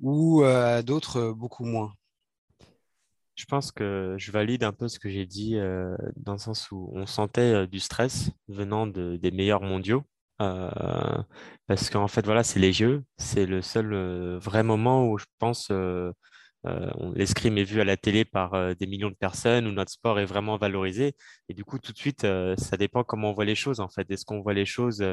[0.00, 1.92] ou à d'autres beaucoup moins?
[3.34, 5.56] Je pense que je valide un peu ce que j'ai dit
[6.16, 10.04] dans le sens où on sentait du stress venant des meilleurs mondiaux.
[10.42, 11.22] Euh,
[11.66, 13.04] parce qu'en fait, voilà, c'est les jeux.
[13.16, 16.12] C'est le seul euh, vrai moment où je pense euh,
[17.14, 20.24] l'escrime est vu à la télé par des millions de personnes, où notre sport est
[20.24, 21.14] vraiment valorisé.
[21.48, 22.22] Et du coup, tout de suite,
[22.56, 23.80] ça dépend comment on voit les choses.
[23.80, 25.04] En fait, est-ce qu'on voit les choses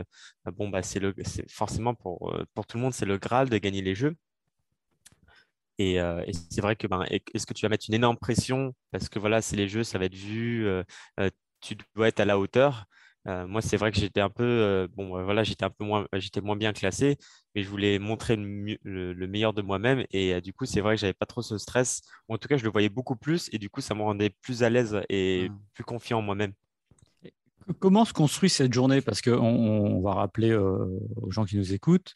[0.54, 1.02] Bon, bah, c'est
[1.50, 4.16] forcément pour, pour tout le monde, c'est le graal de gagner les jeux.
[5.78, 5.98] Et,
[6.50, 8.74] c'est vrai que ben, est-ce que tu vas mettre une énorme pression?
[8.92, 10.66] Parce que voilà, c'est les jeux, ça va être vu,
[11.62, 12.86] tu dois être à la hauteur.
[13.28, 16.08] Euh, moi, c'est vrai que j'étais un peu, euh, bon, voilà, j'étais un peu moins,
[16.14, 17.18] j'étais moins bien classé,
[17.54, 20.06] mais je voulais montrer le, meilleur de moi-même.
[20.12, 22.02] Et euh, du coup, c'est vrai que j'avais pas trop ce stress.
[22.30, 24.64] en tout cas, je le voyais beaucoup plus, et du coup, ça me rendait plus
[24.64, 25.60] à l'aise et mmh.
[25.74, 26.54] plus confiant en moi-même.
[27.80, 29.02] Comment se construit cette journée?
[29.02, 32.14] Parce qu'on on va rappeler aux gens qui nous écoutent,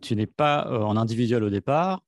[0.00, 2.00] tu n'es pas en individuel au départ,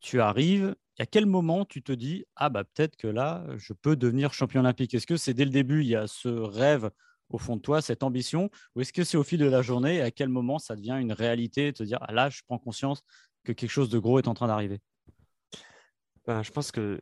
[0.00, 0.74] tu arrives.
[0.98, 4.60] À quel moment tu te dis ah bah peut-être que là je peux devenir champion
[4.60, 6.90] olympique Est-ce que c'est dès le début il y a ce rêve
[7.30, 10.00] au fond de toi, cette ambition Ou est-ce que c'est au fil de la journée
[10.00, 13.02] à quel moment ça devient une réalité, te dire, ah là, je prends conscience
[13.44, 14.80] que quelque chose de gros est en train d'arriver?
[16.26, 17.00] Ben, Je pense que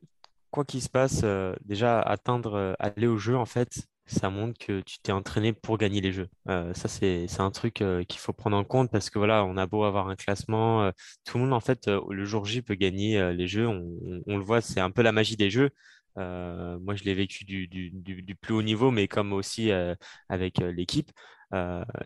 [0.50, 4.58] quoi qu'il se passe, euh, déjà atteindre, euh, aller au jeu, en fait, ça montre
[4.58, 6.28] que tu t'es entraîné pour gagner les jeux.
[6.48, 9.66] Euh, ça, c'est un truc qu'il faut prendre en compte parce que voilà, on a
[9.66, 10.90] beau avoir un classement,
[11.24, 13.66] tout le monde, en fait, le jour J peut gagner les jeux.
[13.66, 15.70] on le voit, c'est un peu la magie des jeux.
[16.18, 19.94] Euh, moi, je l'ai vécu du, plus haut niveau, mais comme aussi euh,
[20.28, 21.10] avec euh, l'équipe.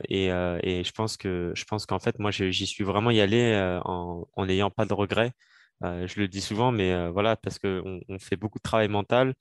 [0.08, 4.94] Et, je pense qu'en fait, moi, j'y suis vraiment y allé en n'ayant pas de
[4.94, 5.32] regrets.
[5.82, 9.34] je le dis souvent, mais voilà, parce qu'on on fait beaucoup de travail mental,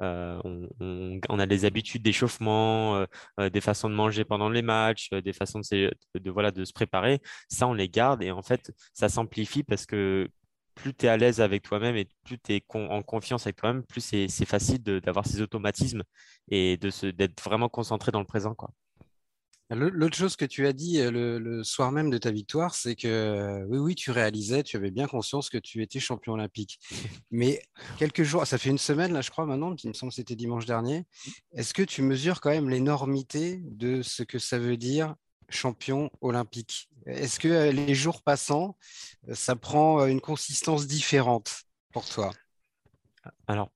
[0.00, 3.06] on, a des habitudes d'échauffement,
[3.38, 7.20] des façons de manger pendant les matchs, des façons de se préparer.
[7.48, 10.28] Ça, on les garde et en fait, ça s'amplifie parce que
[10.74, 13.82] plus tu es à l'aise avec toi-même et plus tu es en confiance avec toi-même,
[13.84, 16.02] plus c'est facile d'avoir ces automatismes
[16.50, 18.54] et d'être vraiment concentré dans le présent.
[18.54, 18.70] Quoi.
[19.70, 23.08] L'autre chose que tu as dit euh, le, soir même de ta victoire, c'est que
[23.08, 26.78] euh, oui, oui, tu réalisais, tu avais bien conscience que tu étais champion olympique.
[27.30, 27.62] Mais
[27.98, 30.36] quelques jours, ça fait une semaine, là, je crois, maintenant, il me semble que c'était
[30.36, 31.06] dimanche dernier.
[31.54, 35.14] Est-ce que tu mesures quand même l'énormité de ce que ça veut dire
[35.48, 38.76] champion olympique Est-ce que euh, les jours passants,
[39.32, 42.32] ça prend une consistance différente pour toi?
[43.46, 43.70] Alors,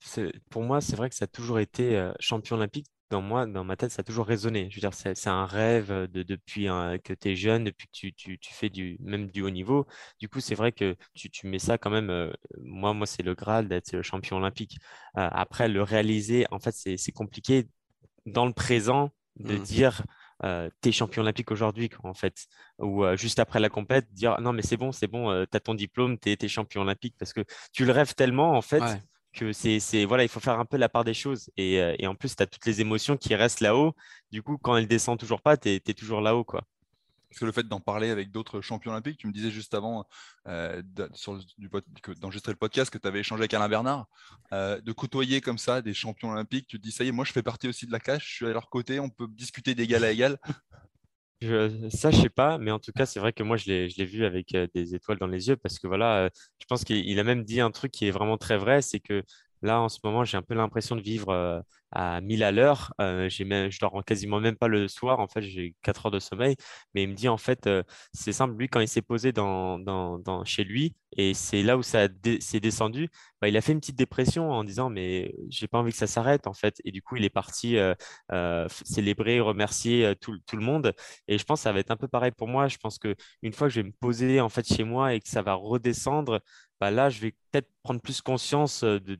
[0.51, 3.77] pour moi, c'est vrai que ça a toujours été champion olympique dans moi, dans ma
[3.77, 4.69] tête, ça a toujours résonné.
[4.71, 6.67] Je veux dire, c'est un rêve de, depuis
[7.05, 9.87] que tu es jeune, depuis que tu, tu, tu, fais du, même du haut niveau.
[10.21, 12.11] Du coup, c'est vrai que tu, tu, mets ça quand même.
[12.11, 14.79] Euh, moi, moi c'est le Graal d'être champion olympique.
[15.17, 17.67] Euh, après, le réaliser, en fait, c'est compliqué
[18.27, 19.63] dans le présent de mmh.
[19.63, 20.03] dire
[20.45, 22.47] euh, tu es champion olympique aujourd'hui, en fait.
[22.79, 25.75] Ou juste après la compète, dire non, mais c'est bon, c'est bon, tu as ton
[25.75, 27.15] diplôme, tu es, champion olympique.
[27.19, 28.83] Parce que tu le rêves tellement, en fait
[29.33, 31.51] que c'est, voilà, il faut faire un peu la part des choses.
[31.57, 33.95] Et, euh, et en plus, tu as toutes les émotions qui restent là-haut.
[34.31, 36.45] Du coup, quand elles descendent toujours pas, tu es, toujours là-haut.
[36.45, 36.63] quoi.
[37.29, 40.07] Parce que le fait d'en parler avec d'autres champions olympiques, tu me disais juste avant
[40.47, 40.83] euh,
[42.21, 44.07] d'enregistrer le podcast que tu avais échangé avec Alain Bernard,
[44.53, 47.25] euh, de côtoyer comme ça des champions olympiques, tu te dis ça y est, moi
[47.25, 49.75] je fais partie aussi de la classe, je suis à leur côté, on peut discuter
[49.75, 50.39] d'égal à égal.
[51.91, 54.25] Ça, je sais pas, mais en tout cas, c'est vrai que moi, je l'ai vu
[54.25, 56.29] avec euh, des étoiles dans les yeux parce que voilà, euh,
[56.61, 59.23] je pense qu'il a même dit un truc qui est vraiment très vrai, c'est que
[59.63, 62.93] là, en ce moment, j'ai un peu l'impression de vivre à 1000 à l'heure.
[63.01, 65.21] Euh, je dors quasiment même pas le soir.
[65.21, 66.57] En fait, j'ai 4 heures de sommeil.
[66.95, 67.69] Mais il me dit, en fait,
[68.13, 68.55] c'est simple.
[68.57, 72.09] Lui, quand il s'est posé dans, dans, chez lui, et c'est là où ça
[72.41, 73.09] s'est descendu,
[73.41, 76.07] bah, il a fait une petite dépression en disant, mais j'ai pas envie que ça
[76.07, 76.81] s'arrête, en fait.
[76.85, 77.77] Et du coup, il est parti
[78.85, 80.95] célébrer, remercier tout, tout, le monde.
[81.29, 82.69] Et je pense que ça va être un peu pareil pour moi.
[82.69, 85.29] Je pense qu'une fois que je vais me poser en fait chez moi et que
[85.29, 86.41] ça va redescendre,
[86.81, 89.19] bah, là, je vais peut-être prendre plus conscience de,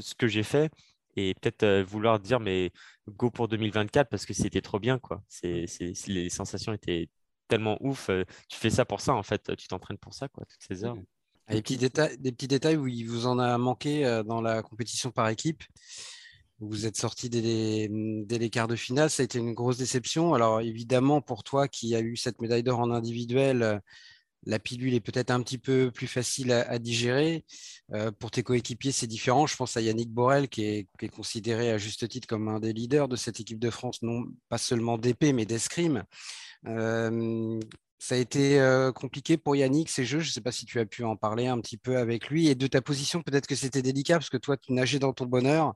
[0.00, 0.70] ce que j'ai fait
[1.16, 2.70] et peut-être euh, vouloir dire mais
[3.08, 5.22] go pour 2024 parce que c'était trop bien quoi.
[5.28, 5.66] C'est,
[6.06, 7.08] les sensations étaient
[7.48, 8.10] tellement ouf.
[8.10, 10.84] Euh, tu fais ça pour ça en fait, tu t'entraînes pour ça quoi, toutes ces
[10.84, 10.96] heures.
[11.48, 14.62] Des petits, détails, des petits détails où il vous en a manqué euh, dans la
[14.62, 15.62] compétition par équipe.
[16.58, 20.32] Vous êtes sorti dès les, quarts de finale, ça a été une grosse déception.
[20.32, 23.82] Alors évidemment, pour toi qui a eu cette médaille d'or en individuel,
[24.46, 27.44] la pilule est peut-être un petit peu plus facile à, digérer.
[27.92, 29.46] Euh, pour tes coéquipiers, c'est différent.
[29.46, 33.08] Je pense à Yannick Borel, qui est, considéré à juste titre comme un des leaders
[33.08, 36.04] de cette équipe de France, non pas seulement d'épée, mais d'escrime.
[36.66, 37.58] Euh,
[37.98, 40.20] ça a été euh, compliqué pour Yannick ces jeux.
[40.20, 42.46] Je ne sais pas si tu as pu en parler un petit peu avec lui.
[42.46, 45.26] Et de ta position, peut-être que c'était délicat parce que toi, tu nageais dans ton
[45.26, 45.74] bonheur.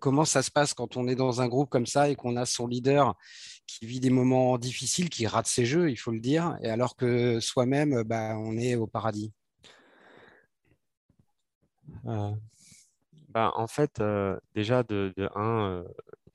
[0.00, 2.44] Comment ça se passe quand on est dans un groupe comme ça et qu'on a
[2.44, 3.16] son leader
[3.78, 6.96] qui vit des moments difficiles, qui rate ses jeux, il faut le dire, et alors
[6.96, 9.32] que soi-même, bah, on est au paradis
[12.06, 12.32] euh,
[13.28, 14.02] bah, En fait,
[14.54, 15.84] déjà, de, de un,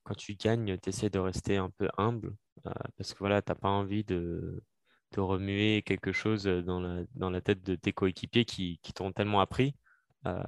[0.03, 2.35] quand tu gagnes, tu essaies de rester un peu humble
[2.97, 4.63] parce que voilà, tu n'as pas envie de
[5.13, 9.11] de remuer quelque chose dans la, dans la tête de tes coéquipiers qui, qui t'ont
[9.13, 9.73] tellement appris.
[10.27, 10.43] Euh,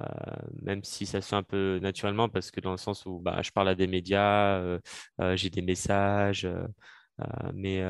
[0.62, 3.40] même si ça se fait un peu naturellement, parce que dans le sens où bah,
[3.42, 4.78] je parle à des médias, euh,
[5.20, 6.46] euh, j'ai des messages,
[7.54, 7.82] mais,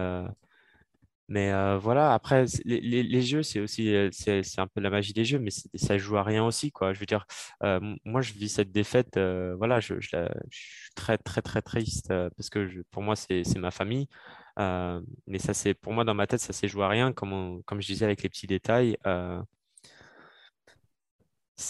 [1.29, 5.39] mais voilà, après, les, les, jeux, c'est aussi c'est, un peu la magie des jeux,
[5.39, 6.73] mais ça joue à rien aussi.
[6.73, 6.93] Quoi.
[6.93, 7.25] Je veux dire,
[8.05, 9.19] moi, je vis cette défaite,
[9.57, 14.09] voilà, je, suis très, très, très triste parce que pour moi, c'est, ma famille.
[14.59, 17.81] Mais ça, c'est pour moi, dans ma tête, ça s'est joué à rien, comme, comme
[17.81, 18.97] je disais avec les petits détails.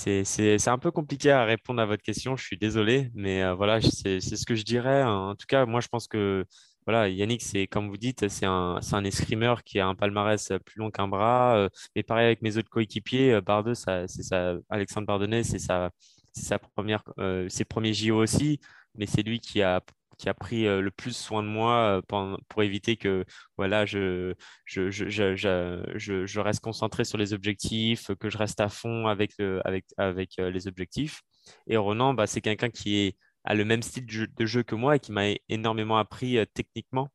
[0.07, 3.55] Euh, c'est un peu compliqué à répondre à votre question, je suis désolé, mais euh,
[3.55, 5.03] voilà, c'est ce que je dirais.
[5.03, 6.45] En tout cas, moi, je pense que
[6.87, 10.79] voilà, Yannick, c'est comme vous dites, c'est un, un escrimeur qui a un palmarès plus
[10.79, 11.69] long qu'un bras.
[11.95, 15.91] mais pareil avec mes autres coéquipiers, Bardeux, c'est ça, Alexandre Bardonnay, c'est sa,
[16.33, 17.03] sa première,
[17.49, 18.61] ses premiers JO aussi,
[18.97, 19.83] mais c'est lui qui a
[20.21, 23.25] qui a pris euh, le plus soin de moi euh, pour, éviter que
[23.57, 24.35] voilà, je,
[24.67, 29.33] je, je, je, je, reste concentré sur les objectifs, que je reste à fond avec,
[29.65, 31.23] avec, avec euh, les objectifs.
[31.67, 34.97] Et Ronan, bah, c'est quelqu'un qui est, a le même style de jeu, que moi
[34.97, 37.09] et qui m'a énormément appris techniquement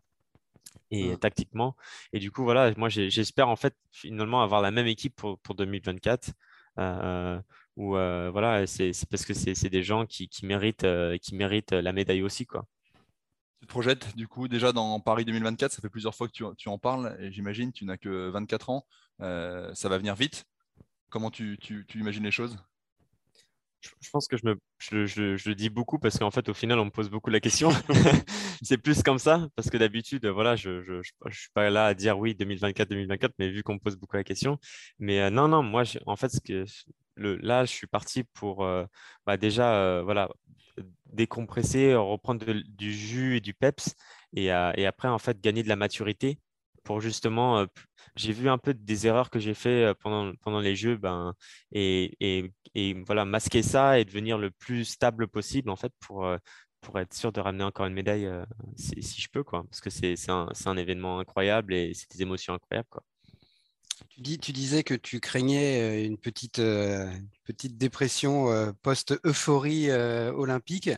[0.90, 1.18] et mmh.
[1.20, 1.76] tactiquement.
[2.12, 5.54] Et du coup, voilà, moi, j'espère en fait finalement avoir la même équipe pour, pour
[5.54, 6.32] 2024.
[6.80, 7.40] Euh,
[7.78, 10.88] où voilà, c'est parce que c'est des gens qui, qui méritent,
[11.22, 12.48] qui méritent la médaille aussi.
[12.48, 12.66] Quoi
[13.66, 16.78] te projettes du coup déjà dans Paris 2024 Ça fait plusieurs fois que tu, en
[16.78, 18.86] parles et j'imagine tu n'as que 24 ans.
[19.22, 20.46] Euh, ça va venir vite.
[21.10, 21.58] Comment tu,
[21.96, 22.58] imagines les choses?
[24.02, 26.86] Je, pense que je, me, je, le dis beaucoup parce qu'en fait, au final, on
[26.86, 27.70] me pose beaucoup la question.
[28.64, 31.02] c'est plus comme ça parce que d'habitude, voilà, je ne
[31.32, 34.58] suis pas là à dire oui 2024-2024, mais vu qu'on me pose beaucoup la question.
[34.98, 36.66] Mais euh, non, non, moi, en fait, ce que,
[37.16, 38.86] le, là, je suis parti pour euh,
[39.26, 40.30] bah, déjà voilà,
[41.16, 43.96] décompresser, reprendre du jus et du peps
[44.34, 46.40] et, après, en fait, gagner de la maturité
[46.84, 47.66] pour justement,
[48.16, 51.34] j'ai vu un peu des erreurs que j'ai fait pendant, pendant les jeux, ben,
[51.72, 52.16] et,
[52.76, 56.28] et, voilà, masquer ça et devenir le plus stable possible, en fait, pour,
[56.82, 58.30] pour être sûr de ramener encore une médaille
[58.78, 62.22] si, si, je peux, quoi, parce que c'est un, un, événement incroyable et c'est des
[62.22, 63.04] émotions incroyables, quoi.
[64.10, 66.62] Tu, dis, tu, disais que tu craignais une petite,
[67.44, 70.90] petite dépression post-euphorie olympique.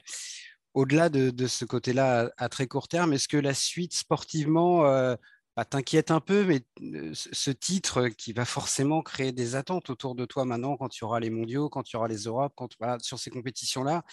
[0.77, 5.15] Au-delà de, ce côté-là à, très court terme, est-ce que la suite sportivement euh,
[5.55, 10.13] bah, t'inquiète un peu, mais euh, ce titre qui va forcément créer des attentes autour
[10.13, 12.53] de toi maintenant quand tu auras les mondiaux, quand tu auras les Europes,
[13.01, 14.03] sur ces compétitions-là,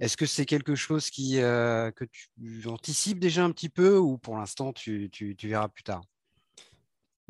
[0.00, 4.36] est-ce que c'est quelque chose euh, que tu anticipes déjà un petit peu ou pour
[4.36, 5.10] l'instant tu,
[5.42, 6.02] verras plus tard?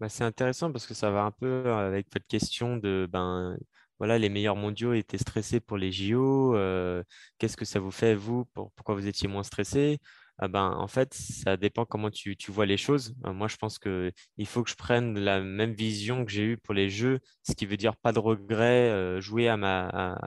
[0.02, 3.56] Bah, c'est intéressant parce que ça va un peu avec votre question de ben,
[4.00, 6.56] voilà, les meilleurs mondiaux étaient stressés pour les JO.
[6.56, 7.04] Euh,
[7.38, 10.00] qu'est-ce que ça vous fait, vous Pourquoi vous étiez moins stressé
[10.38, 13.14] ah ben, En fait, ça dépend comment tu, vois les choses.
[13.26, 14.12] Euh, moi, je pense qu'il
[14.46, 17.64] faut que je prenne la même vision que j'ai eue pour les Jeux, ce qui
[17.64, 20.18] veut dire pas de regret, euh, jouer à ma...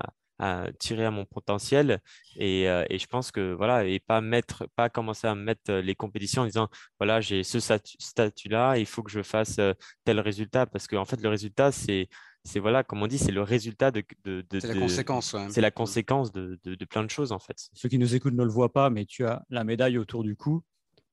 [0.80, 2.02] tirer à mon potentiel
[2.36, 6.42] et, et, je pense que voilà et pas mettre pas commencer à mettre les compétitions
[6.42, 6.68] en disant
[7.00, 9.60] voilà j'ai ce statut là il faut que je fasse
[10.04, 12.10] tel résultat parce que en fait le résultat c'est
[12.46, 14.04] c'est voilà, comme on dit, c'est le résultat de.
[14.52, 15.36] c'est la conséquence.
[15.50, 17.70] C'est la conséquence de, plein de choses en fait.
[17.74, 20.36] Ceux qui nous écoutent ne le voient pas, mais tu as la médaille autour du
[20.36, 20.64] cou.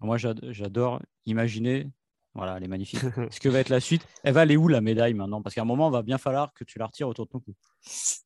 [0.00, 1.88] Moi, j'adore imaginer.
[2.34, 3.00] Voilà, elle est magnifique.
[3.30, 5.42] Ce que va être la suite Elle va aller où la médaille maintenant?
[5.42, 7.40] Parce qu'à un moment, il va bien falloir que tu la retires autour de ton
[7.40, 7.54] cou.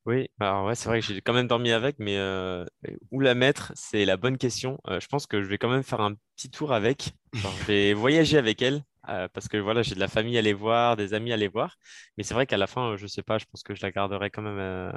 [0.05, 2.65] Oui, alors ouais, c'est vrai que j'ai quand même dormi avec, mais euh,
[3.11, 4.79] où la mettre C'est la bonne question.
[4.89, 7.15] Euh, je pense que je vais quand même faire un petit tour avec.
[7.33, 8.83] je vais voyager avec elle.
[9.09, 11.49] Euh, parce que voilà, j'ai de la famille à aller voir, des amis à aller
[11.49, 11.77] voir.
[12.17, 13.93] Mais c'est vrai qu'à la fin, je ne sais pas, je pense que je la
[13.93, 14.93] garderai quand même euh,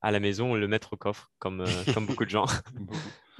[0.00, 2.46] à la maison, le mettre au coffre, comme, euh, comme beaucoup de gens.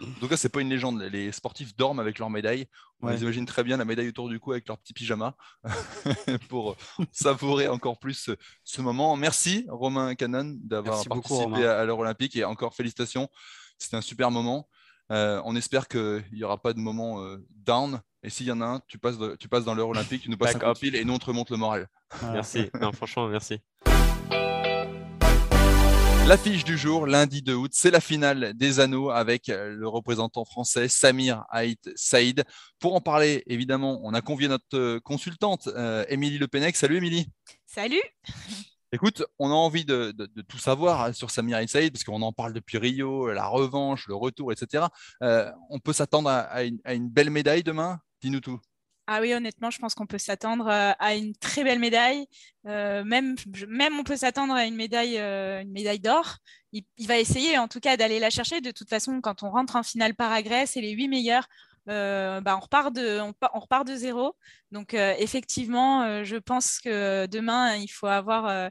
[0.02, 1.02] En tout cas, c'est pas une légende.
[1.02, 2.66] Les sportifs dorment avec leur médaille.
[3.02, 5.36] On les imagine très bien la médaille autour du cou avec leur petit pyjama
[6.48, 6.74] pour
[7.12, 8.30] savourer encore plus
[8.64, 9.14] ce, moment.
[9.16, 13.28] Merci Romain Canon d'avoir participé à l'heure olympique et encore félicitations.
[13.76, 14.70] C'était un super moment.
[15.10, 18.80] on espère qu'il n'y aura pas de moment down et s'il y en a un,
[18.86, 21.18] tu passes, tu passes dans l'heure olympique, tu nous passes un coup et nous on
[21.18, 21.88] te remonte le moral.
[22.32, 22.70] Merci.
[22.80, 23.60] non, franchement, merci.
[26.30, 30.86] L'affiche du jour, lundi 2 août, c'est la finale des anneaux avec le représentant français
[30.86, 32.44] Samir Haït Saïd.
[32.78, 36.76] Pour en parler, évidemment, on a convié notre consultante, euh, Émilie Le Pennec.
[36.76, 37.26] Salut Émilie.
[37.66, 38.00] Salut.
[38.92, 40.14] Écoute, on a envie de,
[40.46, 44.14] tout savoir hein, sur Samir Saïd parce qu'on en parle depuis Rio, la revanche, le
[44.14, 44.84] retour, etc.
[45.24, 47.98] Euh, on peut s'attendre à, une, belle médaille demain?
[48.22, 48.60] Dis-nous tout.
[49.12, 52.28] Ah oui, honnêtement, je pense qu'on peut s'attendre euh, à une très belle médaille.
[52.66, 53.34] Euh, même,
[53.98, 55.64] on peut s'attendre à une médaille, euh,
[56.00, 56.36] d'or.
[56.72, 58.60] Il, va essayer en tout cas d'aller la chercher.
[58.60, 61.48] De toute façon, quand on rentre en finale par agrès, et les huit meilleurs.
[61.86, 64.36] bah, on, repart de, on, repart de zéro.
[64.70, 68.70] Donc effectivement, je pense que demain, il faut avoir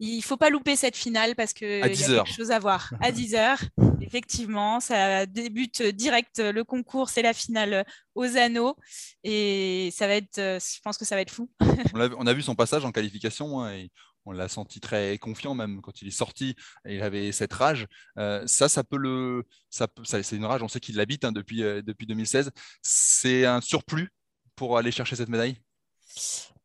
[0.00, 2.92] il faut pas louper cette finale parce qu'il y a quelque chose à voir.
[3.00, 3.60] À 10 heures,
[4.00, 7.84] effectivement, ça débute direct le concours, c'est la finale
[8.14, 8.76] aux anneaux
[9.24, 11.50] et ça va être, je pense que ça va être fou.
[11.94, 13.90] on, a, vu son passage en qualification hein, et
[14.28, 16.54] on l'a senti très confiant même quand il est sorti.
[16.84, 17.86] Et il avait cette rage.
[18.18, 20.62] Euh, ça, ça peut le, ça, c'est une rage.
[20.62, 22.50] On sait qu'il l'habite hein, depuis euh, depuis 2016.
[22.82, 24.10] C'est un surplus
[24.54, 25.56] pour aller chercher cette médaille?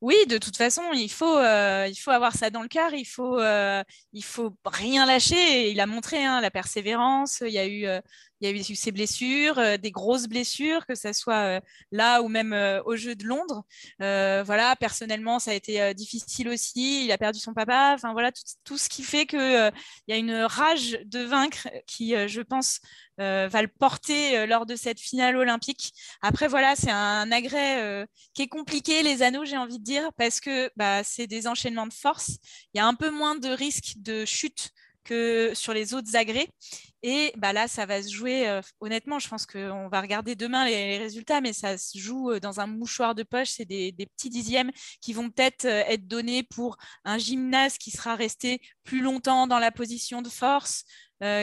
[0.04, 3.06] Oui, de toute façon, il faut, euh, il faut avoir ça dans le cœur, il
[3.06, 5.72] faut, euh, il faut rien lâcher.
[5.72, 7.40] il a montré hein, la persévérance.
[7.40, 8.02] Il y a eu, euh,
[8.44, 12.54] il y a eu ces blessures, des grosses blessures, que ce soit là ou même
[12.86, 13.64] au jeu de Londres.
[14.00, 17.06] voilà, personnellement, ça a été difficile aussi.
[17.06, 17.94] Il a perdu son papa.
[17.96, 18.32] Enfin voilà,
[18.66, 19.72] tout, ce qui fait qu'il
[20.08, 22.80] y a une rage de vaincre qui, je pense,
[23.18, 25.94] va le porter lors de cette finale olympique.
[26.22, 30.42] Après, voilà, c'est un agrès qui est compliqué, les anneaux, j'ai envie de dire, parce
[30.42, 32.38] que bah, c'est des enchaînements de force.
[32.74, 34.72] Il y a un peu moins de risque de chute
[35.04, 36.48] que sur les autres agrès.
[37.06, 40.66] Et bah là, ça va se jouer, euh, honnêtement, je pense qu'on va regarder demain
[40.66, 43.50] les, résultats, mais ça se joue euh, dans un mouchoir de poche.
[43.50, 48.16] C'est des, petits dixièmes qui vont peut-être euh, être donnés pour un gymnase qui sera
[48.16, 50.86] resté plus longtemps dans la position de force,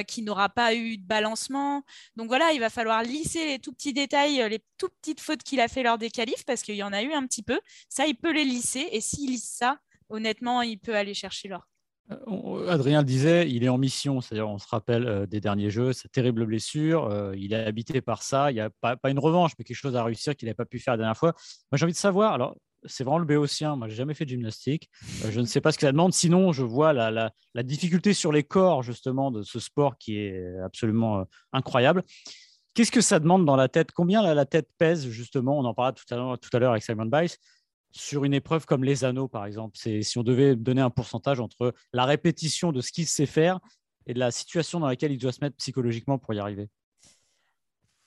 [0.08, 1.82] qui n'aura pas eu de balancement.
[2.14, 5.58] Donc voilà, il va falloir lisser les tout petits détails, les tout petites fautes qu'il
[5.58, 7.58] a fait lors des qualifs, parce qu'il y en a eu un petit peu.
[7.88, 8.88] Ça, il peut les lisser.
[8.92, 9.78] Et s'il lisse ça,
[10.10, 11.69] honnêtement, il peut aller chercher l'or.
[12.10, 15.70] Euh, Adrien le disait, il est en mission, c'est-à-dire on se rappelle euh, des derniers
[15.70, 19.18] jeux, sa terrible blessure, euh, il est habité par ça, il n'y a pas, une
[19.18, 21.32] revanche, mais quelque chose à réussir qu'il n'a pas pu faire la dernière fois.
[21.70, 22.56] Moi j'ai envie de savoir, alors
[22.86, 24.88] c'est vraiment le béotien, moi j'ai jamais fait de gymnastique,
[25.28, 27.32] je ne sais pas ce que ça demande, sinon je vois la,
[27.62, 32.02] difficulté sur les corps justement de ce sport qui est absolument incroyable.
[32.72, 33.90] Qu'est-ce que ça demande dans la tête?
[33.92, 35.58] Combien la, tête pèse, justement?
[35.58, 37.30] On en parlait tout à l'heure avec Simon Biles
[37.92, 39.76] sur une épreuve comme les anneaux, par exemple.
[39.76, 43.60] C'est si on devait donner un pourcentage entre la répétition de ce qu'il sait faire
[44.06, 46.68] et de la situation dans laquelle il doit se mettre psychologiquement pour y arriver.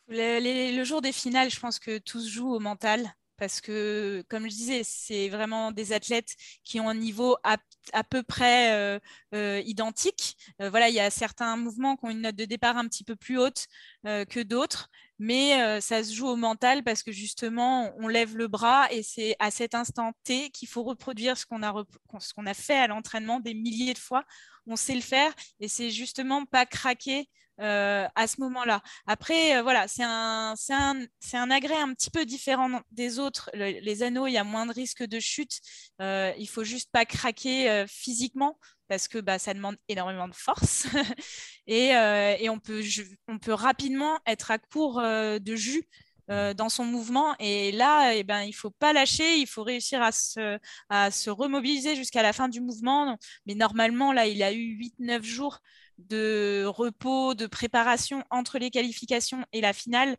[0.08, 3.14] le jour des finales, je pense que tout se joue au mental
[3.44, 6.34] parce que, comme je disais, c'est vraiment des athlètes
[6.64, 7.58] qui ont un niveau à,
[8.06, 9.00] peu près euh,
[9.36, 10.38] euh, identique.
[10.62, 13.04] Euh, voilà, il y a certains mouvements qui ont une note de départ un petit
[13.04, 13.68] peu plus haute
[14.06, 14.89] que d'autres,
[15.20, 19.36] mais ça se joue au mental parce que justement, on lève le bras et c'est
[19.39, 21.84] à cet instant T qu'il faut reproduire ce qu'on a,
[22.20, 24.24] ce qu'on a fait à l'entraînement des milliers de fois.
[24.68, 27.28] On sait le faire et c'est justement pas craquer
[27.60, 28.82] euh, à ce moment-là.
[29.06, 33.51] Après, euh, voilà, c'est un, un, un, agrès un petit peu différent des autres.
[33.54, 35.60] les anneaux, il y a moins de risque de chute.
[36.01, 40.88] Euh, il faut juste pas craquer physiquement parce que bah, ça demande énormément de force
[41.68, 42.82] et, et, on, peut,
[43.28, 45.88] on peut rapidement être à court de jus.
[46.28, 47.36] dans son mouvement.
[47.39, 50.58] Et là, eh ben, il ne faut pas lâcher, il faut réussir à se,
[50.89, 53.18] à se remobiliser jusqu'à la fin du mouvement.
[53.45, 55.60] Mais normalement, là, il a eu 8-9 jours
[55.98, 60.18] de repos, de préparation entre les qualifications et la finale.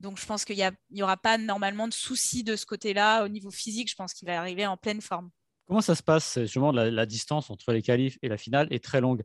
[0.00, 0.56] Donc je pense qu'il
[0.90, 3.24] n'y aura pas normalement de soucis de ce côté-là.
[3.24, 5.30] Au niveau physique, je pense qu'il va arriver en pleine forme.
[5.66, 8.82] Comment ça se passe Justement, la, la distance entre les qualifs et la finale est
[8.82, 9.22] très longue?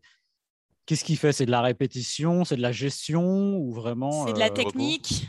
[0.86, 1.34] Qu'est-ce qu'il fait?
[1.34, 5.28] C'est de la répétition, c'est de la gestion ou vraiment C'est de la euh, technique.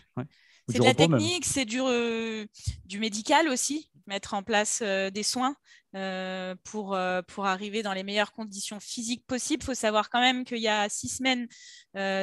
[0.68, 2.46] C'est de la technique, c'est du, euh,
[2.84, 5.54] du médical aussi, mettre en place euh, des soins.
[5.94, 9.62] Euh, pour, euh, pour arriver dans les meilleures conditions physiques possibles.
[9.62, 11.48] Il faut savoir quand même qu'il y a six semaines,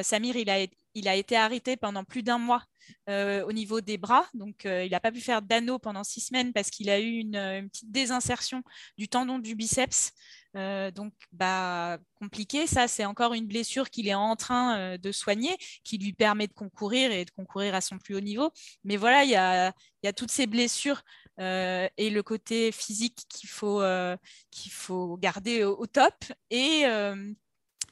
[0.04, 0.64] Samir, il a,
[0.94, 2.62] il a été arrêté pendant plus d'un mois
[3.08, 4.24] au niveau des bras.
[4.34, 7.68] Donc, il n'a pas pu faire d'anneau pendant six semaines parce qu'il a eu une,
[7.68, 8.62] petite désinsertion
[8.96, 10.12] du tendon du biceps.
[10.54, 12.68] donc, bah, compliqué.
[12.68, 16.54] Ça, c'est encore une blessure qu'il est en train de soigner, qui lui permet de
[16.54, 18.52] concourir et de concourir à son plus haut niveau.
[18.84, 19.72] Mais voilà, il y a,
[20.02, 21.02] il y a toutes ces blessures
[21.40, 24.16] euh, et le côté physique qu'il faut, euh,
[24.50, 26.14] qu'il faut garder au, top.
[26.50, 27.32] Et, euh,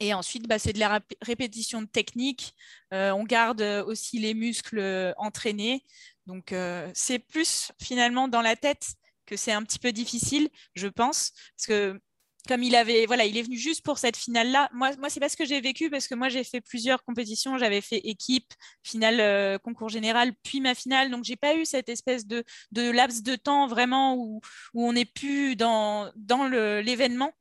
[0.00, 2.54] et ensuite, bah, c'est de la répétition de technique.
[2.90, 5.84] on garde aussi les muscles entraînés.
[6.26, 6.54] Donc,
[6.94, 8.94] c'est plus finalement dans la tête
[9.26, 12.00] que c'est un petit peu difficile, je pense, parce que
[12.46, 14.68] comme il avait, voilà, il est venu juste pour cette finale-là.
[14.72, 17.58] Moi, moi, c'est pas ce que j'ai vécu parce que moi, j'ai fait plusieurs compétitions.
[17.58, 21.10] J'avais fait équipe, finale, euh, concours général, puis ma finale.
[21.10, 24.40] Donc, j'ai pas eu cette espèce de, laps de temps vraiment où,
[24.74, 27.32] on n'est plus dans, dans l'événement.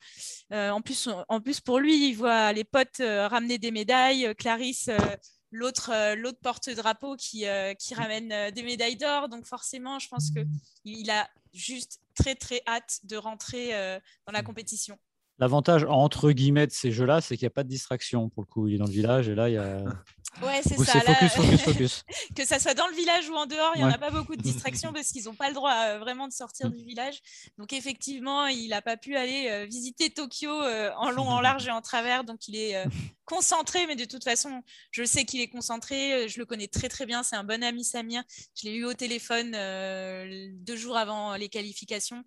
[0.53, 4.33] Euh, en, plus, en plus, pour lui, il voit les potes euh, ramener des médailles.
[4.37, 4.89] Clarisse
[5.53, 7.45] l'autre l'autre porte-drapeau qui,
[7.79, 9.29] qui ramène des médailles d'or.
[9.29, 10.31] Donc forcément, je pense
[10.83, 14.45] qu'il a juste très très hâte de rentrer euh, dans la mm.
[14.45, 14.99] compétition.
[15.39, 18.47] L'avantage entre guillemets de ces jeux-là, c'est qu'il n'y a pas de distraction pour le
[18.47, 18.67] coup.
[18.67, 19.83] Il est dans le village et là, il y a.
[20.41, 20.99] Ouais, c'est ça.
[20.99, 22.03] Focus, focus, focus.
[22.35, 24.35] que ça soit dans le village ou en dehors, il n'y en a pas beaucoup
[24.35, 27.19] de distractions parce qu'ils n'ont pas le droit euh, vraiment de sortir du village.
[27.59, 31.71] Donc, effectivement, il n'a pas pu aller euh, visiter Tokyo en long, en large et
[31.71, 32.23] en travers.
[32.23, 32.83] Donc, il est
[33.25, 36.27] concentré, mais de toute façon, je sais qu'il est concentré.
[36.27, 37.21] Je le connais très, très bien.
[37.21, 38.23] C'est un bon ami Samir.
[38.55, 42.23] Je l'ai eu au téléphone deux jours avant les qualifications.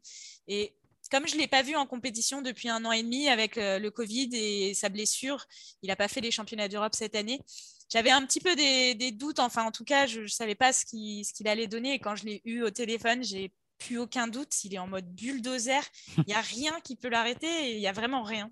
[0.47, 0.77] Et
[1.11, 3.79] comme je ne l'ai pas vu en compétition depuis un an et demi avec euh,
[3.79, 5.45] le, Covid et sa blessure,
[5.83, 7.41] il n'a pas fait les championnats d'Europe cette année.
[7.89, 10.85] J'avais un petit peu des, doutes, enfin en tout cas, je ne savais pas ce
[10.85, 11.95] qu'il allait donner.
[11.95, 14.65] Et quand je l'ai eu au téléphone, j'ai plus aucun doute.
[14.65, 15.83] Il est en mode bulldozer.
[16.19, 17.75] Il n'y a rien qui peut l'arrêter.
[17.75, 18.51] Il n'y a vraiment rien.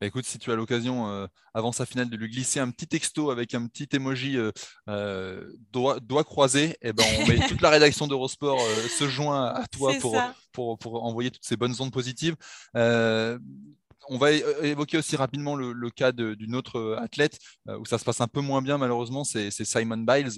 [0.00, 2.86] Bah, écoute, si tu as l'occasion, euh, avant sa finale, de lui glisser un petit
[2.86, 4.50] texto avec un petit emoji euh,
[4.88, 9.92] euh, doigt, croisé, eh ben, on met, toute la rédaction d'Eurosport se joint à toi
[10.52, 12.36] pour, pour, envoyer toutes ces bonnes ondes positives.
[12.74, 18.28] on va évoquer aussi rapidement le, cas d'une autre athlète où ça se passe un
[18.28, 20.32] peu moins bien malheureusement, c'est Simon Biles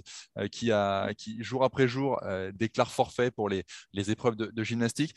[0.53, 2.21] qui, a, qui jour après jour
[2.55, 5.15] déclare forfait pour les, les épreuves de, de gymnastique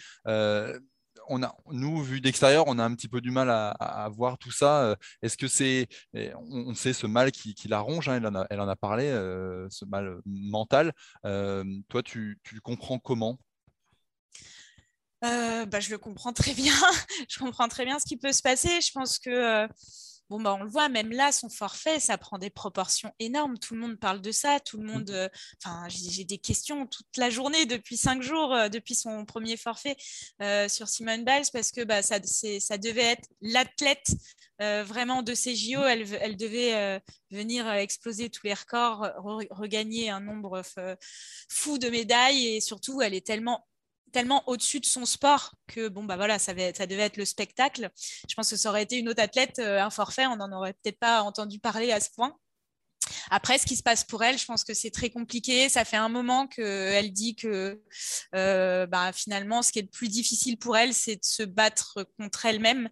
[1.27, 4.51] on a, nous, vu d'extérieur, on a un petit peu du mal à, voir tout
[4.51, 4.83] ça.
[4.83, 8.75] Euh, est-ce que c'est, on, sait ce mal qui, la ronge, hein, elle, en a,
[8.75, 10.93] parlé, euh, ce mal mental.
[11.25, 13.37] Euh, toi, tu, comprends comment?
[15.21, 16.73] Bah, je le comprends très bien.
[17.29, 18.81] je comprends très bien ce qui peut se passer.
[18.81, 19.67] Je pense que
[20.29, 23.57] Bon, bah, on le voit, même là, son forfait, ça prend des proportions énormes.
[23.57, 24.59] Tout le monde parle de ça.
[24.59, 24.91] Tout le mmh.
[24.91, 25.09] monde.
[25.09, 25.29] Euh,
[25.63, 29.97] enfin, j'ai des questions toute la journée depuis cinq jours, euh, depuis son premier forfait
[30.43, 34.11] euh, sur Simone Biles, parce que bah, ça, ça devait être l'athlète
[34.59, 35.81] vraiment de ces JO.
[35.85, 37.01] Elle, elle devait
[37.31, 39.09] venir exploser tous les records,
[39.51, 40.63] regagner un nombre
[41.47, 43.68] fou de médailles, et surtout, elle est tellement
[44.11, 47.89] tellement au-dessus de son sport que bon bah ça, devait être le spectacle.
[48.27, 50.73] Je pense que ça aurait été une autre athlète, euh, un forfait, on n'en aurait
[50.73, 52.35] peut-être pas entendu parler à ce point.
[53.31, 55.69] Après, ce qui se passe pour elle, je pense que c'est très compliqué.
[55.69, 57.81] Ça fait un moment qu'elle dit que
[58.35, 62.05] euh, bah, finalement, ce qui est le plus difficile pour elle, c'est de se battre
[62.17, 62.89] contre elle-même,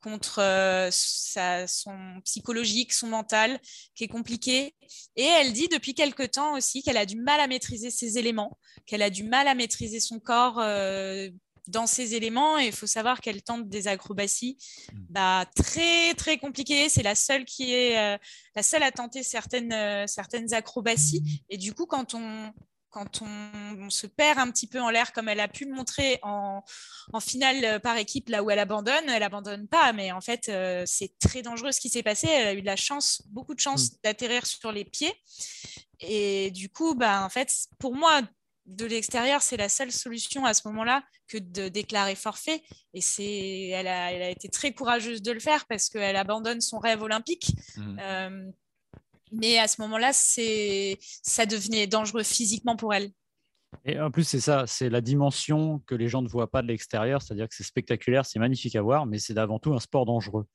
[0.00, 3.60] contre euh, sa, son psychologique, son mental,
[3.94, 4.74] qui est compliqué.
[5.16, 8.58] Et elle dit depuis quelque temps aussi qu'elle a du mal à maîtriser ses éléments,
[8.86, 11.28] qu'elle a du mal à maîtriser son corps euh,
[11.66, 12.58] dans ces éléments.
[12.58, 14.56] Et il faut savoir qu'elle tente des acrobaties
[14.92, 14.98] mmh.
[15.10, 16.88] bah, très, très compliquées.
[16.88, 18.18] C'est la seule qui est euh,
[18.56, 21.44] la seule à tenter certaines, certaines acrobaties.
[21.48, 22.52] Et du coup, quand on,
[22.90, 26.18] quand on, se perd un petit peu en l'air, comme elle a pu le montrer
[26.22, 26.62] en,
[27.12, 30.50] en, finale euh, par équipe, là où elle abandonne, elle abandonne pas, mais en fait,
[30.86, 32.28] c'est très dangereux ce qui s'est passé.
[32.28, 33.96] Elle a eu de la chance, beaucoup de chance mmh.
[34.04, 35.14] d'atterrir sur les pieds.
[36.00, 38.22] Et du coup, bah, en fait, pour moi,
[38.66, 42.62] de l'extérieur, c'est la seule solution à ce moment-là que de déclarer forfait.
[42.94, 47.02] Et c'est, elle a, été très courageuse de le faire parce qu'elle abandonne son rêve
[47.02, 47.52] olympique.
[47.76, 47.98] Mmh.
[48.00, 48.50] Euh,
[49.32, 53.10] mais à ce moment-là, ça devenait dangereux physiquement pour elle.
[53.84, 56.66] Et en plus, c'est ça, c'est la dimension que les gens ne voient pas de
[56.66, 60.06] l'extérieur, c'est-à-dire que c'est spectaculaire, c'est magnifique à voir, mais c'est avant tout un sport
[60.06, 60.46] dangereux.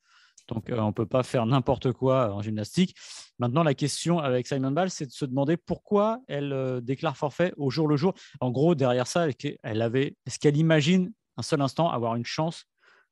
[0.48, 2.94] Donc, euh, on ne peut pas faire n'importe quoi en gymnastique.
[3.38, 7.52] Maintenant, la question avec Simon Ball, c'est de se demander pourquoi elle euh, déclare forfait
[7.56, 8.14] au jour le jour.
[8.40, 12.64] En gros, derrière ça, elle est-ce qu'elle imagine un seul instant avoir une chance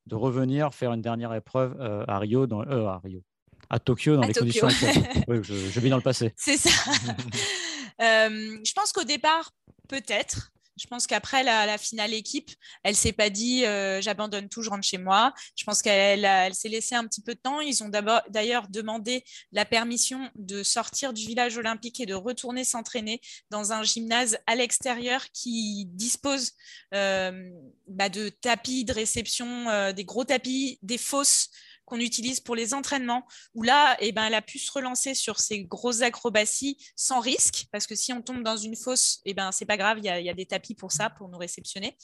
[0.07, 3.23] de revenir faire une dernière épreuve euh, à Rio, à Rio,
[3.71, 4.69] à Tokyo dans les conditions
[5.29, 6.33] oui, je, je, vis dans le passé.
[6.37, 6.71] C'est ça.
[7.99, 9.53] je pense qu'au départ,
[9.89, 10.53] peut-être.
[10.77, 12.51] Je pense qu'après la, finale équipe,
[12.83, 15.33] elle s'est pas dit euh, j'abandonne tout, je rentre chez moi.
[15.55, 17.61] Je pense qu'elle elle, s'est laissé un petit peu de temps.
[17.61, 17.91] Ils ont
[18.29, 23.85] d'ailleurs demandé la permission de sortir du village olympique et de retourner s'entraîner dans un
[23.85, 26.51] gymnase à l'extérieur qui dispose
[26.93, 27.51] euh,
[27.87, 31.51] bah, de tapis de réception, euh, des gros tapis, des fosses
[31.85, 35.41] qu'on utilise pour les entraînements, où là, eh ben, elle a pu se relancer sur
[35.41, 39.53] ces grosses acrobaties sans risque, parce que si on tombe dans une fosse, eh ben,
[39.53, 41.97] c'est pas grave, il y, a, des tapis pour ça, pour nous réceptionner.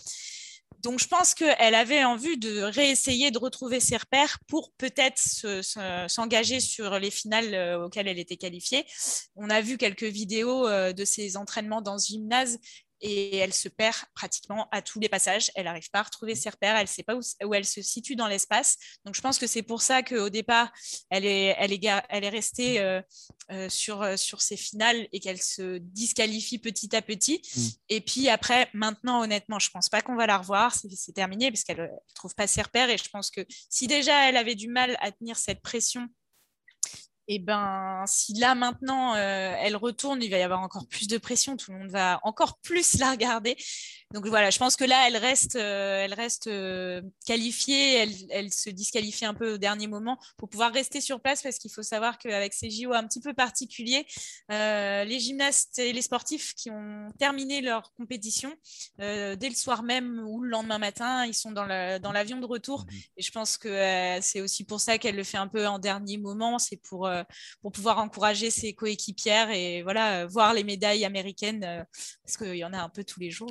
[0.81, 5.20] Donc, je pense qu'elle avait envie de réessayer de retrouver ses repères pour peut-être
[6.09, 8.87] s'engager sur les finales euh, auxquelles elle était qualifiée.
[9.37, 12.59] On a vu quelques vidéos euh, de ses entraînements dans ce gymnase
[13.01, 15.51] et elle se perd pratiquement à tous les passages.
[15.55, 18.17] Elle n'arrive pas à retrouver ses repères, elle ne sait pas où, elle se situe
[18.17, 18.77] dans l'espace.
[19.05, 20.73] Donc je pense que c'est pour ça qu'au départ,
[21.11, 23.01] elle est, elle est, elle est restée euh,
[23.51, 27.43] euh, sur, euh, sur ses finales et qu'elle se disqualifie petit à petit.
[27.55, 27.61] Mm.
[27.89, 30.75] Et puis après, maintenant, honnêtement, je ne pense pas qu'on va la revoir.
[30.75, 32.91] C'est terminé parce qu'elle ne trouve pas ses repères.
[32.91, 36.09] Et je pense que si déjà elle avait du mal à tenir cette pression
[37.31, 41.16] et ben si là maintenant euh, elle retourne, il va y avoir encore plus de
[41.16, 43.57] pression, tout le monde va encore plus la regarder.
[44.13, 48.71] Donc voilà, je pense que là elle reste, euh, elle reste euh, qualifiée, elle, se
[48.71, 52.19] disqualifie un peu au dernier moment pour pouvoir rester sur place parce qu'il faut savoir
[52.19, 54.07] qu'avec ces JO un petit peu particuliers,
[54.49, 58.53] les gymnastes et les sportifs qui ont terminé leur compétition
[58.99, 62.85] dès le soir même ou le lendemain matin, ils sont dans l'avion de retour.
[62.85, 65.79] Mmh et je pense que c'est aussi pour ça qu'elle le fait un peu en
[65.79, 67.23] dernier moment, c'est pour euh,
[67.63, 71.85] pour pouvoir encourager ses coéquipières et voilà, voir les médailles américaines, euh,
[72.25, 73.51] parce qu'il y en a un peu tous les jours.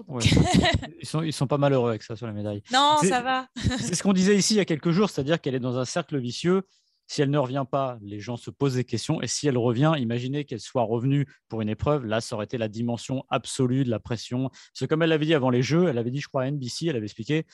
[1.00, 2.62] Ils, sont, ils sont pas malheureux avec ça sur les médailles.
[2.72, 3.47] Non, ça va.
[3.80, 5.86] c'est ce qu'on disait ici il y a quelques jours, c'est-à-dire qu'elle est dans un
[5.86, 6.64] cercle vicieux.
[7.08, 9.20] Si elle ne revient pas, les gens se posent des questions.
[9.20, 12.06] Et si elle revient, imaginez qu'elle soit revenue pour une épreuve.
[12.06, 14.50] Là, ça aurait été la dimension absolue de la pression.
[14.50, 16.52] Parce que comme elle l'avait dit avant les Jeux, elle avait dit, je crois, à
[16.52, 17.47] NBC, elle avait expliqué,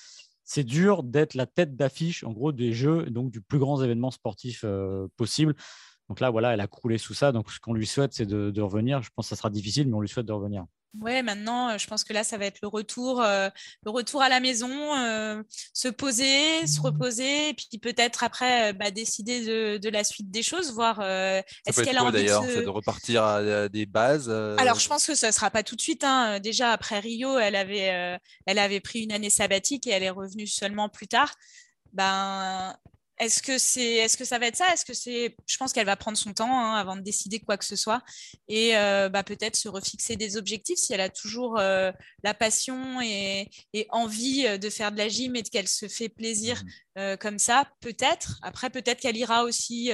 [0.44, 4.12] c'est dur d'être la tête d'affiche, en gros, des Jeux, donc du plus grand événement
[4.12, 5.56] sportif euh, possible.
[6.08, 7.32] Donc là, voilà, elle a croulé sous ça.
[7.32, 9.02] Donc ce qu'on lui souhaite, c'est de, revenir.
[9.02, 10.66] Je pense que ça sera difficile, mais on lui souhaite de revenir.
[11.02, 13.50] Ouais, maintenant, euh, je pense que là, ça va être le retour, euh,
[13.84, 15.42] le retour à la maison, euh,
[15.74, 20.74] se poser, se reposer, et puis peut-être après bah, décider de, la suite des choses,
[20.74, 24.30] voir est-ce qu'elle a envie d'ailleurs, de, de repartir à, des bases.
[24.58, 26.04] Alors, je pense que ça ne sera pas tout de suite.
[26.04, 26.40] Hein.
[26.40, 30.48] Déjà après Rio, elle avait, elle avait pris une année sabbatique et elle est revenue
[30.48, 31.34] seulement plus tard.
[31.94, 32.76] Ben,
[33.18, 34.72] est-ce que c'est, est-ce que ça va être ça?
[34.74, 37.58] Est-ce que c'est, je pense qu'elle va prendre son temps hein, avant de décider quoi
[37.58, 38.02] que ce soit
[38.48, 41.92] et euh, bah, peut-être se refixer des objectifs si elle a toujours euh,
[42.24, 43.50] la passion et,
[43.90, 46.62] envie euh, de faire de la gym et qu'elle se fait plaisir
[46.96, 47.16] mmh.
[47.20, 47.70] comme ça.
[47.80, 48.40] Peut-être.
[48.42, 49.92] Après, peut-être qu'elle ira aussi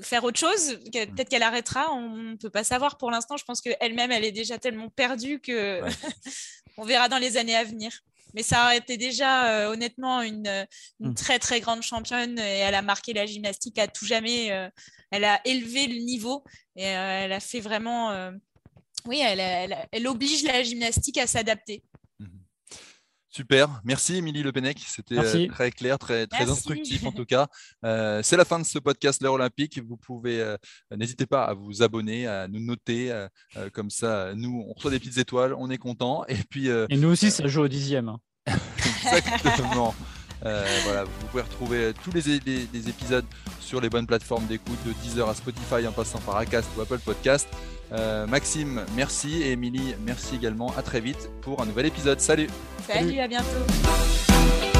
[0.00, 0.74] faire autre chose.
[0.74, 0.90] Mmh.
[1.14, 1.92] Peut-être qu'elle arrêtera.
[1.92, 3.36] On ne peut pas savoir pour l'instant.
[3.36, 5.80] Je pense qu'elle-même, elle est déjà tellement perdue que
[6.76, 7.92] on verra dans les années à venir.
[8.34, 10.66] Mais ça a été déjà euh, honnêtement une,
[11.00, 11.14] mmh.
[11.14, 14.52] très très grande championne et elle a marqué la gymnastique à tout jamais.
[14.52, 14.68] Euh,
[15.10, 16.42] elle a élevé le niveau
[16.76, 18.30] et euh, elle a fait vraiment.
[19.06, 21.82] oui, elle, elle, oblige la gymnastique à s'adapter.
[23.34, 25.46] Super, merci Émilie Le Pennec, c'était Merci.
[25.46, 26.52] euh, très clair, très, très Merci.
[26.52, 27.46] instructif en tout cas.
[27.82, 29.80] Euh, c'est la fin de ce podcast L'heure olympique.
[29.88, 30.58] Vous pouvez, euh,
[30.94, 33.26] n'hésitez pas à vous abonner, à nous noter, euh,
[33.72, 36.26] comme ça, nous on reçoit des petites étoiles, on est content.
[36.28, 38.10] Et puis euh, Et nous aussi, ça joue au dixième.
[38.10, 38.20] hein.
[39.34, 39.94] Exactement.
[40.44, 43.24] Euh, voilà, vous pouvez retrouver tous les, les- les épisodes
[43.60, 46.98] sur les bonnes plateformes d'écoute de Deezer à Spotify en passant par Acast ou Apple
[46.98, 47.48] Podcast.
[47.92, 50.72] Euh, Maxime, merci et Émilie, merci également.
[50.76, 52.20] À très vite pour un nouvel épisode.
[52.20, 52.48] Salut.
[52.86, 54.71] Salut, à bientôt.